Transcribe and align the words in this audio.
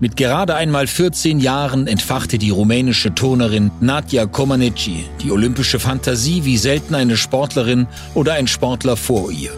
Mit 0.00 0.16
gerade 0.16 0.56
einmal 0.56 0.88
14 0.88 1.38
Jahren 1.38 1.86
entfachte 1.86 2.36
die 2.36 2.50
rumänische 2.50 3.14
Turnerin 3.14 3.70
Nadja 3.80 4.26
Comaneci 4.26 5.04
die 5.22 5.30
olympische 5.30 5.78
Fantasie 5.78 6.44
wie 6.44 6.56
selten 6.56 6.96
eine 6.96 7.16
Sportlerin 7.16 7.86
oder 8.14 8.34
ein 8.34 8.48
Sportler 8.48 8.96
vor 8.96 9.30
ihr. 9.30 9.52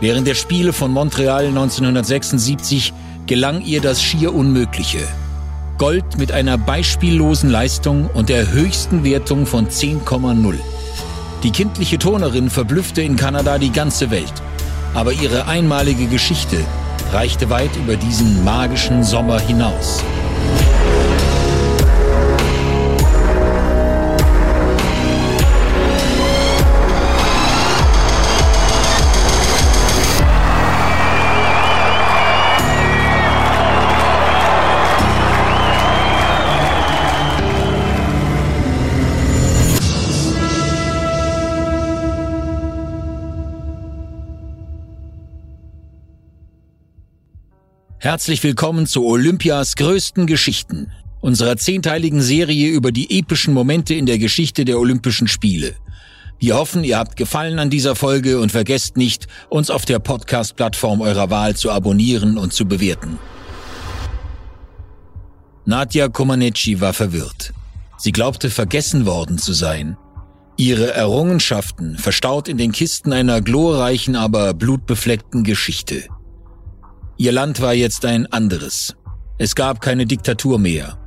Während 0.00 0.26
der 0.26 0.34
Spiele 0.34 0.72
von 0.72 0.92
Montreal 0.92 1.46
1976 1.46 2.94
gelang 3.26 3.62
ihr 3.62 3.82
das 3.82 4.02
schier 4.02 4.34
Unmögliche. 4.34 5.06
Gold 5.76 6.16
mit 6.16 6.32
einer 6.32 6.56
beispiellosen 6.56 7.50
Leistung 7.50 8.08
und 8.14 8.30
der 8.30 8.50
höchsten 8.52 9.04
Wertung 9.04 9.44
von 9.44 9.68
10,0. 9.68 10.54
Die 11.42 11.50
kindliche 11.50 11.98
Turnerin 11.98 12.48
verblüffte 12.48 13.02
in 13.02 13.16
Kanada 13.16 13.58
die 13.58 13.72
ganze 13.72 14.10
Welt. 14.10 14.32
Aber 14.94 15.12
ihre 15.12 15.46
einmalige 15.46 16.06
Geschichte 16.06 16.56
reichte 17.12 17.50
weit 17.50 17.74
über 17.76 17.96
diesen 17.96 18.44
magischen 18.44 19.02
Sommer 19.02 19.40
hinaus. 19.40 20.02
Herzlich 48.06 48.40
willkommen 48.44 48.86
zu 48.86 49.04
Olympias 49.04 49.74
größten 49.74 50.28
Geschichten, 50.28 50.92
unserer 51.20 51.56
zehnteiligen 51.56 52.20
Serie 52.20 52.68
über 52.70 52.92
die 52.92 53.18
epischen 53.18 53.52
Momente 53.52 53.94
in 53.94 54.06
der 54.06 54.18
Geschichte 54.18 54.64
der 54.64 54.78
Olympischen 54.78 55.26
Spiele. 55.26 55.74
Wir 56.38 56.54
hoffen, 56.54 56.84
ihr 56.84 56.98
habt 56.98 57.16
Gefallen 57.16 57.58
an 57.58 57.68
dieser 57.68 57.96
Folge 57.96 58.38
und 58.38 58.52
vergesst 58.52 58.96
nicht, 58.96 59.26
uns 59.48 59.70
auf 59.70 59.86
der 59.86 59.98
Podcast-Plattform 59.98 61.00
eurer 61.00 61.30
Wahl 61.30 61.56
zu 61.56 61.68
abonnieren 61.72 62.38
und 62.38 62.52
zu 62.52 62.66
bewerten. 62.66 63.18
Nadja 65.64 66.06
Comaneci 66.08 66.80
war 66.80 66.92
verwirrt. 66.92 67.52
Sie 67.98 68.12
glaubte 68.12 68.50
vergessen 68.50 69.04
worden 69.04 69.36
zu 69.36 69.52
sein. 69.52 69.96
Ihre 70.56 70.94
Errungenschaften 70.94 71.98
verstaut 71.98 72.46
in 72.46 72.56
den 72.56 72.70
Kisten 72.70 73.12
einer 73.12 73.40
glorreichen, 73.40 74.14
aber 74.14 74.54
blutbefleckten 74.54 75.42
Geschichte. 75.42 76.04
Ihr 77.18 77.32
Land 77.32 77.62
war 77.62 77.72
jetzt 77.72 78.04
ein 78.04 78.26
anderes. 78.26 78.94
Es 79.38 79.54
gab 79.54 79.80
keine 79.80 80.04
Diktatur 80.04 80.58
mehr. 80.58 80.98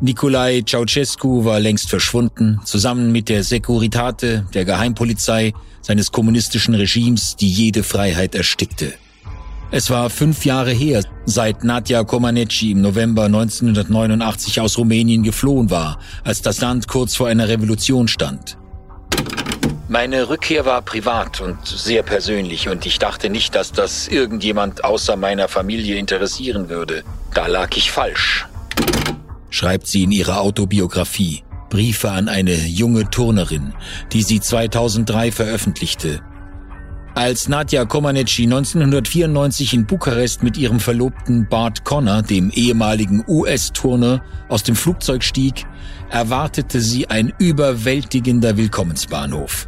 Nikolai 0.00 0.62
Ceausescu 0.66 1.44
war 1.46 1.58
längst 1.58 1.88
verschwunden, 1.88 2.60
zusammen 2.64 3.12
mit 3.12 3.30
der 3.30 3.42
Securitate, 3.42 4.46
der 4.52 4.66
Geheimpolizei 4.66 5.54
seines 5.80 6.12
kommunistischen 6.12 6.74
Regimes, 6.74 7.34
die 7.34 7.48
jede 7.48 7.82
Freiheit 7.82 8.34
erstickte. 8.34 8.92
Es 9.70 9.88
war 9.88 10.10
fünf 10.10 10.44
Jahre 10.44 10.72
her, 10.72 11.02
seit 11.24 11.64
Nadja 11.64 12.04
Comaneci 12.04 12.72
im 12.72 12.82
November 12.82 13.24
1989 13.24 14.60
aus 14.60 14.76
Rumänien 14.76 15.22
geflohen 15.22 15.70
war, 15.70 15.98
als 16.24 16.42
das 16.42 16.60
Land 16.60 16.88
kurz 16.88 17.16
vor 17.16 17.28
einer 17.28 17.48
Revolution 17.48 18.06
stand. 18.06 18.58
Meine 19.90 20.28
Rückkehr 20.28 20.66
war 20.66 20.82
privat 20.82 21.40
und 21.40 21.66
sehr 21.66 22.02
persönlich 22.02 22.68
und 22.68 22.84
ich 22.84 22.98
dachte 22.98 23.30
nicht, 23.30 23.54
dass 23.54 23.72
das 23.72 24.06
irgendjemand 24.06 24.84
außer 24.84 25.16
meiner 25.16 25.48
Familie 25.48 25.96
interessieren 25.96 26.68
würde. 26.68 27.04
Da 27.32 27.46
lag 27.46 27.74
ich 27.74 27.90
falsch. 27.90 28.46
Schreibt 29.48 29.86
sie 29.86 30.02
in 30.02 30.12
ihrer 30.12 30.42
Autobiografie. 30.42 31.42
Briefe 31.70 32.10
an 32.10 32.28
eine 32.28 32.54
junge 32.54 33.08
Turnerin, 33.08 33.72
die 34.12 34.22
sie 34.22 34.40
2003 34.40 35.32
veröffentlichte. 35.32 36.20
Als 37.14 37.48
Nadja 37.48 37.86
Comaneci 37.86 38.42
1994 38.42 39.72
in 39.72 39.86
Bukarest 39.86 40.42
mit 40.42 40.58
ihrem 40.58 40.80
Verlobten 40.80 41.48
Bart 41.48 41.84
Connor, 41.84 42.20
dem 42.20 42.50
ehemaligen 42.50 43.24
US-Turner, 43.26 44.22
aus 44.48 44.64
dem 44.64 44.76
Flugzeug 44.76 45.24
stieg, 45.24 45.64
erwartete 46.10 46.80
sie 46.80 47.08
ein 47.08 47.32
überwältigender 47.38 48.58
Willkommensbahnhof. 48.58 49.66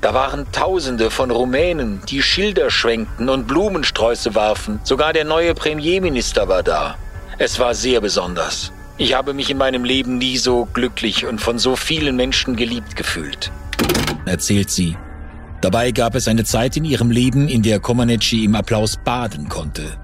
Da 0.00 0.14
waren 0.14 0.46
Tausende 0.52 1.10
von 1.10 1.30
Rumänen, 1.30 2.00
die 2.08 2.22
Schilder 2.22 2.70
schwenkten 2.70 3.28
und 3.28 3.48
Blumensträuße 3.48 4.34
warfen. 4.34 4.78
Sogar 4.84 5.12
der 5.12 5.24
neue 5.24 5.54
Premierminister 5.54 6.46
war 6.48 6.62
da. 6.62 6.96
Es 7.38 7.58
war 7.58 7.74
sehr 7.74 8.00
besonders. 8.00 8.72
Ich 8.98 9.14
habe 9.14 9.34
mich 9.34 9.50
in 9.50 9.58
meinem 9.58 9.84
Leben 9.84 10.16
nie 10.18 10.38
so 10.38 10.66
glücklich 10.72 11.26
und 11.26 11.40
von 11.40 11.58
so 11.58 11.76
vielen 11.76 12.16
Menschen 12.16 12.56
geliebt 12.56 12.96
gefühlt. 12.96 13.50
Erzählt 14.24 14.70
sie. 14.70 14.96
Dabei 15.60 15.90
gab 15.90 16.14
es 16.14 16.28
eine 16.28 16.44
Zeit 16.44 16.76
in 16.76 16.84
ihrem 16.84 17.10
Leben, 17.10 17.48
in 17.48 17.62
der 17.62 17.80
Comaneci 17.80 18.44
im 18.44 18.54
Applaus 18.54 18.96
baden 18.96 19.48
konnte. 19.48 19.98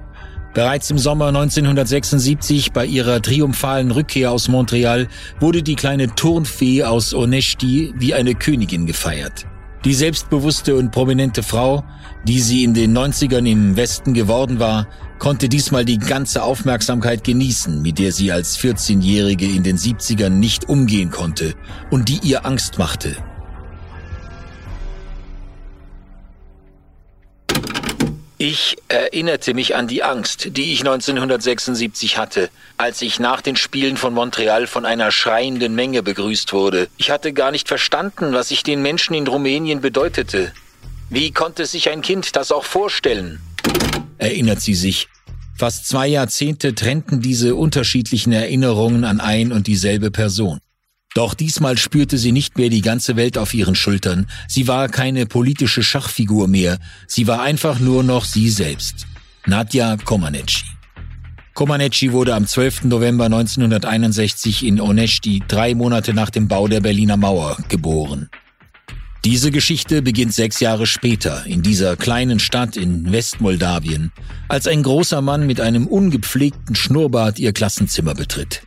Bereits 0.54 0.90
im 0.90 0.98
Sommer 0.98 1.28
1976 1.28 2.72
bei 2.72 2.84
ihrer 2.84 3.22
triumphalen 3.22 3.90
Rückkehr 3.90 4.30
aus 4.30 4.48
Montreal 4.48 5.08
wurde 5.40 5.62
die 5.62 5.76
kleine 5.76 6.14
Turnfee 6.14 6.84
aus 6.84 7.14
Onesti 7.14 7.94
wie 7.96 8.12
eine 8.12 8.34
Königin 8.34 8.84
gefeiert. 8.84 9.46
Die 9.86 9.94
selbstbewusste 9.94 10.76
und 10.76 10.92
prominente 10.92 11.42
Frau, 11.42 11.84
die 12.24 12.38
sie 12.38 12.64
in 12.64 12.74
den 12.74 12.96
90ern 12.96 13.50
im 13.50 13.76
Westen 13.76 14.12
geworden 14.12 14.58
war, 14.60 14.86
konnte 15.18 15.48
diesmal 15.48 15.84
die 15.84 15.98
ganze 15.98 16.42
Aufmerksamkeit 16.42 17.24
genießen, 17.24 17.80
mit 17.80 17.98
der 17.98 18.12
sie 18.12 18.30
als 18.30 18.58
14-Jährige 18.58 19.46
in 19.46 19.62
den 19.62 19.78
70ern 19.78 20.28
nicht 20.28 20.68
umgehen 20.68 21.10
konnte 21.10 21.54
und 21.90 22.08
die 22.08 22.20
ihr 22.22 22.44
Angst 22.44 22.78
machte. 22.78 23.16
Ich 28.44 28.76
erinnerte 28.88 29.54
mich 29.54 29.76
an 29.76 29.86
die 29.86 30.02
Angst, 30.02 30.56
die 30.56 30.72
ich 30.72 30.80
1976 30.80 32.18
hatte, 32.18 32.50
als 32.76 33.00
ich 33.00 33.20
nach 33.20 33.40
den 33.40 33.54
Spielen 33.54 33.96
von 33.96 34.12
Montreal 34.14 34.66
von 34.66 34.84
einer 34.84 35.12
schreienden 35.12 35.76
Menge 35.76 36.02
begrüßt 36.02 36.52
wurde. 36.52 36.88
Ich 36.96 37.12
hatte 37.12 37.32
gar 37.32 37.52
nicht 37.52 37.68
verstanden, 37.68 38.32
was 38.32 38.50
ich 38.50 38.64
den 38.64 38.82
Menschen 38.82 39.14
in 39.14 39.28
Rumänien 39.28 39.80
bedeutete. 39.80 40.50
Wie 41.08 41.30
konnte 41.30 41.66
sich 41.66 41.88
ein 41.88 42.02
Kind 42.02 42.34
das 42.34 42.50
auch 42.50 42.64
vorstellen? 42.64 43.38
Erinnert 44.18 44.60
sie 44.60 44.74
sich. 44.74 45.06
Fast 45.56 45.86
zwei 45.86 46.08
Jahrzehnte 46.08 46.74
trennten 46.74 47.20
diese 47.20 47.54
unterschiedlichen 47.54 48.32
Erinnerungen 48.32 49.04
an 49.04 49.20
ein 49.20 49.52
und 49.52 49.68
dieselbe 49.68 50.10
Person. 50.10 50.58
Doch 51.14 51.34
diesmal 51.34 51.76
spürte 51.76 52.16
sie 52.16 52.32
nicht 52.32 52.56
mehr 52.56 52.70
die 52.70 52.80
ganze 52.80 53.16
Welt 53.16 53.36
auf 53.36 53.52
ihren 53.52 53.74
Schultern. 53.74 54.26
Sie 54.48 54.66
war 54.66 54.88
keine 54.88 55.26
politische 55.26 55.82
Schachfigur 55.82 56.48
mehr. 56.48 56.78
Sie 57.06 57.26
war 57.26 57.42
einfach 57.42 57.78
nur 57.78 58.02
noch 58.02 58.24
sie 58.24 58.48
selbst. 58.48 59.06
Nadja 59.46 59.96
Comaneci. 59.96 60.64
Comaneci 61.54 62.12
wurde 62.12 62.34
am 62.34 62.46
12. 62.46 62.84
November 62.84 63.26
1961 63.26 64.64
in 64.64 64.80
Onesti, 64.80 65.42
drei 65.46 65.74
Monate 65.74 66.14
nach 66.14 66.30
dem 66.30 66.48
Bau 66.48 66.66
der 66.66 66.80
Berliner 66.80 67.18
Mauer, 67.18 67.58
geboren. 67.68 68.30
Diese 69.24 69.50
Geschichte 69.50 70.00
beginnt 70.00 70.32
sechs 70.32 70.60
Jahre 70.60 70.86
später 70.86 71.44
in 71.46 71.62
dieser 71.62 71.96
kleinen 71.96 72.40
Stadt 72.40 72.76
in 72.76 73.12
Westmoldawien, 73.12 74.12
als 74.48 74.66
ein 74.66 74.82
großer 74.82 75.20
Mann 75.20 75.46
mit 75.46 75.60
einem 75.60 75.86
ungepflegten 75.86 76.74
Schnurrbart 76.74 77.38
ihr 77.38 77.52
Klassenzimmer 77.52 78.14
betritt. 78.14 78.62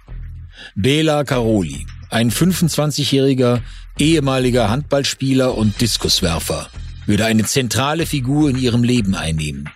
Bela 0.76 1.24
Karoli, 1.24 1.86
ein 2.10 2.32
25-jähriger 2.32 3.62
ehemaliger 3.98 4.70
Handballspieler 4.70 5.56
und 5.56 5.80
Diskuswerfer 5.82 6.70
würde 7.06 7.26
eine 7.26 7.44
zentrale 7.44 8.06
Figur 8.06 8.50
in 8.50 8.58
ihrem 8.58 8.84
Leben 8.84 9.16
einnehmen. 9.16 9.70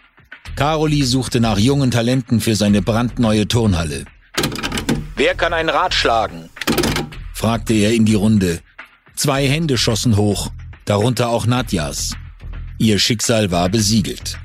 Caroli 0.56 1.04
suchte 1.04 1.40
nach 1.40 1.58
jungen 1.58 1.92
Talenten 1.92 2.42
für 2.42 2.56
seine 2.56 2.82
brandneue 2.82 3.48
Turnhalle. 3.48 4.06
Wer 5.16 5.36
kann 5.36 5.54
ein 5.54 5.70
Rad 5.70 5.94
schlagen? 5.94 6.50
fragte 7.34 7.74
er 7.74 7.94
in 7.94 8.06
die 8.06 8.16
Runde. 8.16 8.60
Zwei 9.16 9.48
Hände 9.48 9.78
schossen 9.78 10.18
hoch, 10.18 10.52
darunter 10.86 11.30
auch 11.30 11.46
Nadjas. 11.46 12.16
Ihr 12.78 13.00
Schicksal 13.00 13.52
war 13.52 13.70
besiegelt. 13.70 14.38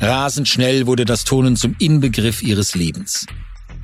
Rasend 0.00 0.48
schnell 0.48 0.86
wurde 0.86 1.04
das 1.04 1.24
Turnen 1.24 1.56
zum 1.56 1.76
Inbegriff 1.78 2.42
ihres 2.42 2.74
Lebens. 2.74 3.26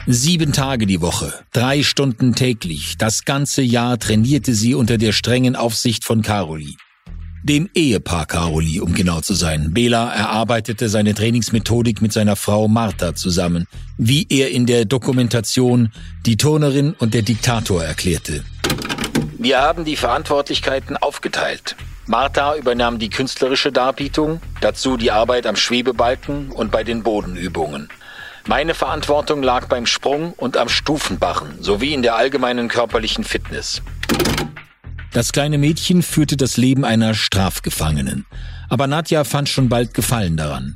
Sieben 0.06 0.52
Tage 0.52 0.86
die 0.86 1.02
Woche, 1.02 1.32
drei 1.52 1.82
Stunden 1.82 2.34
täglich, 2.34 2.96
das 2.96 3.24
ganze 3.24 3.60
Jahr 3.60 3.98
trainierte 3.98 4.54
sie 4.54 4.74
unter 4.74 4.96
der 4.96 5.12
strengen 5.12 5.56
Aufsicht 5.56 6.04
von 6.04 6.22
Caroli. 6.22 6.76
Dem 7.42 7.68
Ehepaar 7.74 8.26
Caroli, 8.26 8.80
um 8.80 8.94
genau 8.94 9.20
zu 9.20 9.34
sein. 9.34 9.72
Bela 9.72 10.12
erarbeitete 10.12 10.88
seine 10.88 11.14
Trainingsmethodik 11.14 12.02
mit 12.02 12.12
seiner 12.12 12.36
Frau 12.36 12.66
Martha 12.66 13.14
zusammen, 13.14 13.66
wie 13.98 14.26
er 14.28 14.50
in 14.50 14.66
der 14.66 14.84
Dokumentation 14.84 15.92
die 16.26 16.36
Turnerin 16.36 16.94
und 16.94 17.14
der 17.14 17.22
Diktator 17.22 17.84
erklärte. 17.84 18.44
Wir 19.38 19.60
haben 19.60 19.84
die 19.84 19.96
Verantwortlichkeiten 19.96 20.96
aufgeteilt. 20.96 21.76
Martha 22.06 22.56
übernahm 22.56 22.98
die 22.98 23.08
künstlerische 23.08 23.70
Darbietung, 23.70 24.40
dazu 24.60 24.96
die 24.96 25.10
Arbeit 25.10 25.46
am 25.46 25.56
Schwebebalken 25.56 26.50
und 26.50 26.70
bei 26.70 26.84
den 26.84 27.02
Bodenübungen. 27.02 27.88
Meine 28.50 28.74
Verantwortung 28.74 29.44
lag 29.44 29.68
beim 29.68 29.86
Sprung 29.86 30.32
und 30.32 30.56
am 30.56 30.68
Stufenbarren 30.68 31.62
sowie 31.62 31.94
in 31.94 32.02
der 32.02 32.16
allgemeinen 32.16 32.66
körperlichen 32.66 33.22
Fitness. 33.22 33.80
Das 35.12 35.30
kleine 35.30 35.56
Mädchen 35.56 36.02
führte 36.02 36.36
das 36.36 36.56
Leben 36.56 36.84
einer 36.84 37.14
Strafgefangenen. 37.14 38.26
Aber 38.68 38.88
Nadja 38.88 39.22
fand 39.22 39.48
schon 39.48 39.68
bald 39.68 39.94
Gefallen 39.94 40.36
daran. 40.36 40.74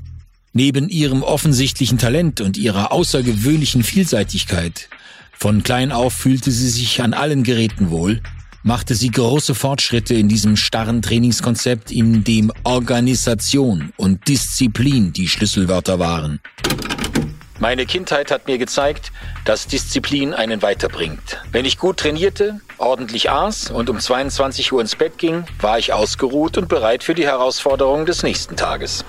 Neben 0.52 0.88
ihrem 0.88 1.24
offensichtlichen 1.24 1.98
Talent 1.98 2.40
und 2.40 2.56
ihrer 2.56 2.92
außergewöhnlichen 2.92 3.82
Vielseitigkeit, 3.82 4.88
von 5.36 5.64
klein 5.64 5.90
auf 5.90 6.12
fühlte 6.12 6.52
sie 6.52 6.70
sich 6.70 7.02
an 7.02 7.12
allen 7.12 7.42
Geräten 7.42 7.90
wohl, 7.90 8.20
machte 8.62 8.94
sie 8.94 9.10
große 9.10 9.56
Fortschritte 9.56 10.14
in 10.14 10.28
diesem 10.28 10.54
starren 10.54 11.02
Trainingskonzept, 11.02 11.90
in 11.90 12.22
dem 12.22 12.52
Organisation 12.62 13.92
und 13.96 14.28
Disziplin 14.28 15.12
die 15.12 15.26
Schlüsselwörter 15.26 15.98
waren. 15.98 16.38
Meine 17.60 17.86
Kindheit 17.86 18.32
hat 18.32 18.48
mir 18.48 18.58
gezeigt, 18.58 19.12
dass 19.44 19.68
Disziplin 19.68 20.34
einen 20.34 20.60
weiterbringt. 20.62 21.40
Wenn 21.52 21.64
ich 21.64 21.78
gut 21.78 21.98
trainierte, 21.98 22.60
ordentlich 22.78 23.30
aß 23.30 23.70
und 23.70 23.88
um 23.88 24.00
22 24.00 24.72
Uhr 24.72 24.80
ins 24.80 24.96
Bett 24.96 25.18
ging, 25.18 25.44
war 25.60 25.78
ich 25.78 25.92
ausgeruht 25.92 26.58
und 26.58 26.68
bereit 26.68 27.04
für 27.04 27.14
die 27.14 27.24
Herausforderungen 27.24 28.06
des 28.06 28.24
nächsten 28.24 28.56
Tages. 28.56 29.04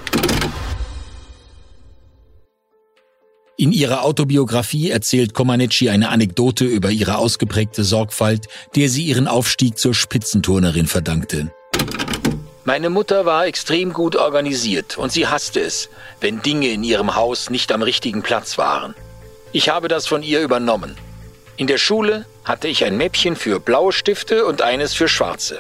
In 3.57 3.71
ihrer 3.71 4.03
Autobiografie 4.03 4.91
erzählt 4.91 5.33
Comaneci 5.33 5.89
eine 5.89 6.09
Anekdote 6.09 6.65
über 6.65 6.91
ihre 6.91 7.17
ausgeprägte 7.17 7.83
Sorgfalt, 7.83 8.47
der 8.75 8.89
sie 8.89 9.05
ihren 9.05 9.27
Aufstieg 9.27 9.77
zur 9.77 9.93
Spitzenturnerin 9.93 10.87
verdankte. 10.87 11.51
Meine 12.67 12.89
Mutter 12.89 13.27
war 13.27 13.45
extrem 13.45 13.93
gut 13.93 14.15
organisiert 14.15 14.97
und 14.97 15.11
sie 15.11 15.27
hasste 15.27 15.59
es, 15.59 15.87
wenn 16.19 16.41
Dinge 16.41 16.69
in 16.69 16.83
ihrem 16.83 17.15
Haus 17.15 17.51
nicht 17.51 17.71
am 17.71 17.83
richtigen 17.83 18.23
Platz 18.23 18.57
waren. 18.57 18.95
Ich 19.51 19.69
habe 19.69 19.87
das 19.87 20.07
von 20.07 20.23
ihr 20.23 20.41
übernommen. 20.41 20.97
In 21.57 21.67
der 21.67 21.77
Schule 21.77 22.25
hatte 22.43 22.67
ich 22.67 22.83
ein 22.83 22.97
Mäppchen 22.97 23.35
für 23.35 23.59
blaue 23.59 23.93
Stifte 23.93 24.47
und 24.47 24.63
eines 24.63 24.95
für 24.95 25.07
schwarze. 25.07 25.59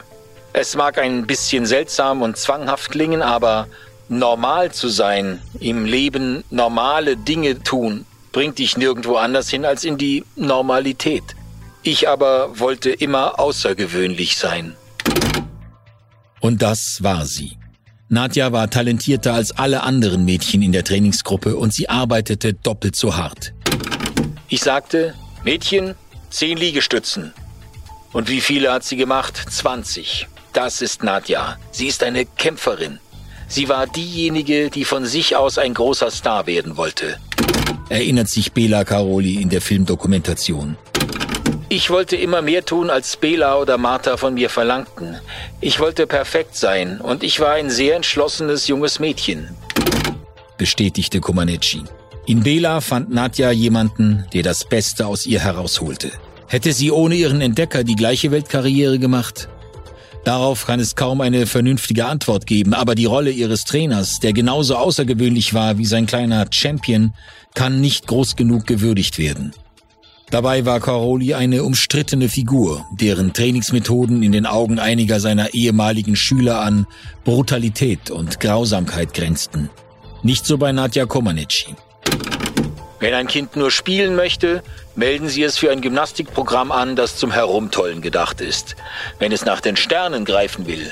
Es 0.51 0.75
mag 0.75 0.97
ein 0.97 1.27
bisschen 1.27 1.67
seltsam 1.67 2.23
und 2.23 2.37
zwanghaft 2.37 2.89
klingen, 2.89 3.21
aber 3.21 3.67
normal 4.09 4.71
zu 4.71 4.87
sein, 4.87 5.43
im 5.59 5.85
Leben 5.85 6.43
normale 6.49 7.17
Dinge 7.17 7.61
tun, 7.61 8.07
bringt 8.31 8.57
dich 8.57 8.77
nirgendwo 8.77 9.17
anders 9.17 9.47
hin 9.47 9.63
als 9.63 9.83
in 9.83 9.99
die 9.99 10.25
Normalität. 10.35 11.35
Ich 11.83 12.09
aber 12.09 12.59
wollte 12.59 12.89
immer 12.89 13.39
außergewöhnlich 13.39 14.37
sein. 14.37 14.75
Und 16.39 16.61
das 16.61 17.01
war 17.01 17.25
sie. 17.25 17.57
Nadja 18.07 18.51
war 18.51 18.69
talentierter 18.69 19.33
als 19.33 19.51
alle 19.51 19.83
anderen 19.83 20.25
Mädchen 20.25 20.61
in 20.61 20.71
der 20.71 20.83
Trainingsgruppe 20.83 21.55
und 21.57 21.73
sie 21.73 21.89
arbeitete 21.89 22.53
doppelt 22.53 22.95
so 22.95 23.17
hart. 23.17 23.53
Ich 24.47 24.61
sagte, 24.61 25.15
Mädchen, 25.43 25.95
zehn 26.29 26.57
Liegestützen. 26.57 27.33
Und 28.13 28.29
wie 28.29 28.41
viele 28.41 28.71
hat 28.71 28.83
sie 28.83 28.95
gemacht? 28.95 29.35
20. 29.49 30.27
Das 30.53 30.81
ist 30.81 31.03
Nadja. 31.03 31.57
Sie 31.71 31.87
ist 31.87 32.03
eine 32.03 32.25
Kämpferin. 32.25 32.99
Sie 33.47 33.67
war 33.69 33.87
diejenige, 33.87 34.69
die 34.69 34.85
von 34.85 35.05
sich 35.05 35.35
aus 35.35 35.57
ein 35.57 35.73
großer 35.73 36.11
Star 36.11 36.47
werden 36.47 36.77
wollte. 36.77 37.17
Erinnert 37.89 38.29
sich 38.29 38.53
Bela 38.53 38.83
Caroli 38.83 39.41
in 39.41 39.49
der 39.49 39.61
Filmdokumentation. 39.61 40.77
Ich 41.77 41.89
wollte 41.89 42.15
immer 42.15 42.41
mehr 42.41 42.63
tun, 42.63 42.89
als 42.89 43.17
Bela 43.17 43.59
oder 43.59 43.77
Martha 43.77 44.15
von 44.15 44.35
mir 44.35 44.49
verlangten. 44.49 45.17
Ich 45.59 45.81
wollte 45.81 46.07
perfekt 46.07 46.55
sein 46.55 47.01
und 47.01 47.21
ich 47.21 47.41
war 47.41 47.51
ein 47.51 47.69
sehr 47.69 47.97
entschlossenes 47.97 48.69
junges 48.69 48.99
Mädchen. 48.99 49.49
Bestätigte 50.57 51.19
Komaneci. 51.19 51.83
In 52.27 52.43
Bela 52.43 52.79
fand 52.79 53.09
Nadja 53.13 53.51
jemanden, 53.51 54.23
der 54.31 54.43
das 54.43 54.63
Beste 54.63 55.05
aus 55.05 55.25
ihr 55.25 55.41
herausholte. 55.41 56.13
Hätte 56.47 56.71
sie 56.71 56.91
ohne 56.91 57.15
ihren 57.15 57.41
Entdecker 57.41 57.83
die 57.83 57.97
gleiche 57.97 58.31
Weltkarriere 58.31 58.97
gemacht? 58.97 59.49
Darauf 60.23 60.65
kann 60.65 60.79
es 60.79 60.95
kaum 60.95 61.19
eine 61.19 61.45
vernünftige 61.45 62.05
Antwort 62.05 62.47
geben, 62.47 62.73
aber 62.73 62.95
die 62.95 63.03
Rolle 63.03 63.31
ihres 63.31 63.65
Trainers, 63.65 64.21
der 64.21 64.31
genauso 64.31 64.77
außergewöhnlich 64.77 65.53
war 65.53 65.77
wie 65.77 65.85
sein 65.85 66.05
kleiner 66.05 66.45
Champion, 66.49 67.13
kann 67.53 67.81
nicht 67.81 68.07
groß 68.07 68.37
genug 68.37 68.65
gewürdigt 68.65 69.19
werden. 69.19 69.53
Dabei 70.31 70.65
war 70.65 70.79
Caroli 70.79 71.33
eine 71.35 71.63
umstrittene 71.63 72.29
Figur, 72.29 72.85
deren 72.91 73.33
Trainingsmethoden 73.33 74.23
in 74.23 74.31
den 74.31 74.45
Augen 74.45 74.79
einiger 74.79 75.19
seiner 75.19 75.53
ehemaligen 75.53 76.15
Schüler 76.15 76.61
an 76.61 76.87
Brutalität 77.23 78.09
und 78.09 78.39
Grausamkeit 78.39 79.13
grenzten. 79.13 79.69
Nicht 80.23 80.45
so 80.45 80.57
bei 80.57 80.71
Nadja 80.71 81.05
Komaneci. 81.05 81.75
Wenn 82.99 83.13
ein 83.13 83.27
Kind 83.27 83.55
nur 83.55 83.69
spielen 83.69 84.15
möchte, 84.15 84.63
melden 84.95 85.29
Sie 85.29 85.43
es 85.43 85.59
für 85.59 85.71
ein 85.71 85.81
Gymnastikprogramm 85.81 86.71
an, 86.71 86.95
das 86.95 87.17
zum 87.17 87.31
Herumtollen 87.31 88.01
gedacht 88.01 88.41
ist. 88.41 88.75
Wenn 89.19 89.31
es 89.31 89.45
nach 89.45 89.61
den 89.61 89.75
Sternen 89.75 90.25
greifen 90.25 90.65
will, 90.65 90.91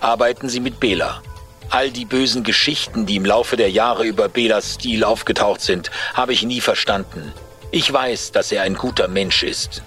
arbeiten 0.00 0.50
Sie 0.50 0.60
mit 0.60 0.78
Bela. 0.78 1.22
All 1.70 1.90
die 1.90 2.04
bösen 2.04 2.42
Geschichten, 2.42 3.06
die 3.06 3.16
im 3.16 3.24
Laufe 3.24 3.56
der 3.56 3.70
Jahre 3.70 4.04
über 4.04 4.28
Belas 4.28 4.74
Stil 4.74 5.04
aufgetaucht 5.04 5.62
sind, 5.62 5.90
habe 6.12 6.34
ich 6.34 6.42
nie 6.42 6.60
verstanden. 6.60 7.32
Ich 7.74 7.92
weiß, 7.92 8.30
dass 8.30 8.52
er 8.52 8.62
ein 8.62 8.74
guter 8.74 9.08
Mensch 9.08 9.42
ist. 9.42 9.82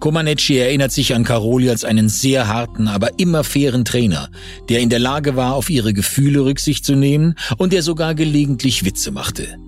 Komaneci 0.00 0.56
erinnert 0.56 0.90
sich 0.90 1.14
an 1.14 1.22
Caroli 1.22 1.68
als 1.68 1.84
einen 1.84 2.08
sehr 2.08 2.48
harten, 2.48 2.88
aber 2.88 3.18
immer 3.18 3.44
fairen 3.44 3.84
Trainer, 3.84 4.30
der 4.70 4.80
in 4.80 4.88
der 4.88 5.00
Lage 5.00 5.36
war, 5.36 5.52
auf 5.52 5.68
ihre 5.68 5.92
Gefühle 5.92 6.46
Rücksicht 6.46 6.86
zu 6.86 6.94
nehmen 6.94 7.34
und 7.58 7.74
der 7.74 7.82
sogar 7.82 8.14
gelegentlich 8.14 8.86
Witze 8.86 9.10
machte. 9.10 9.58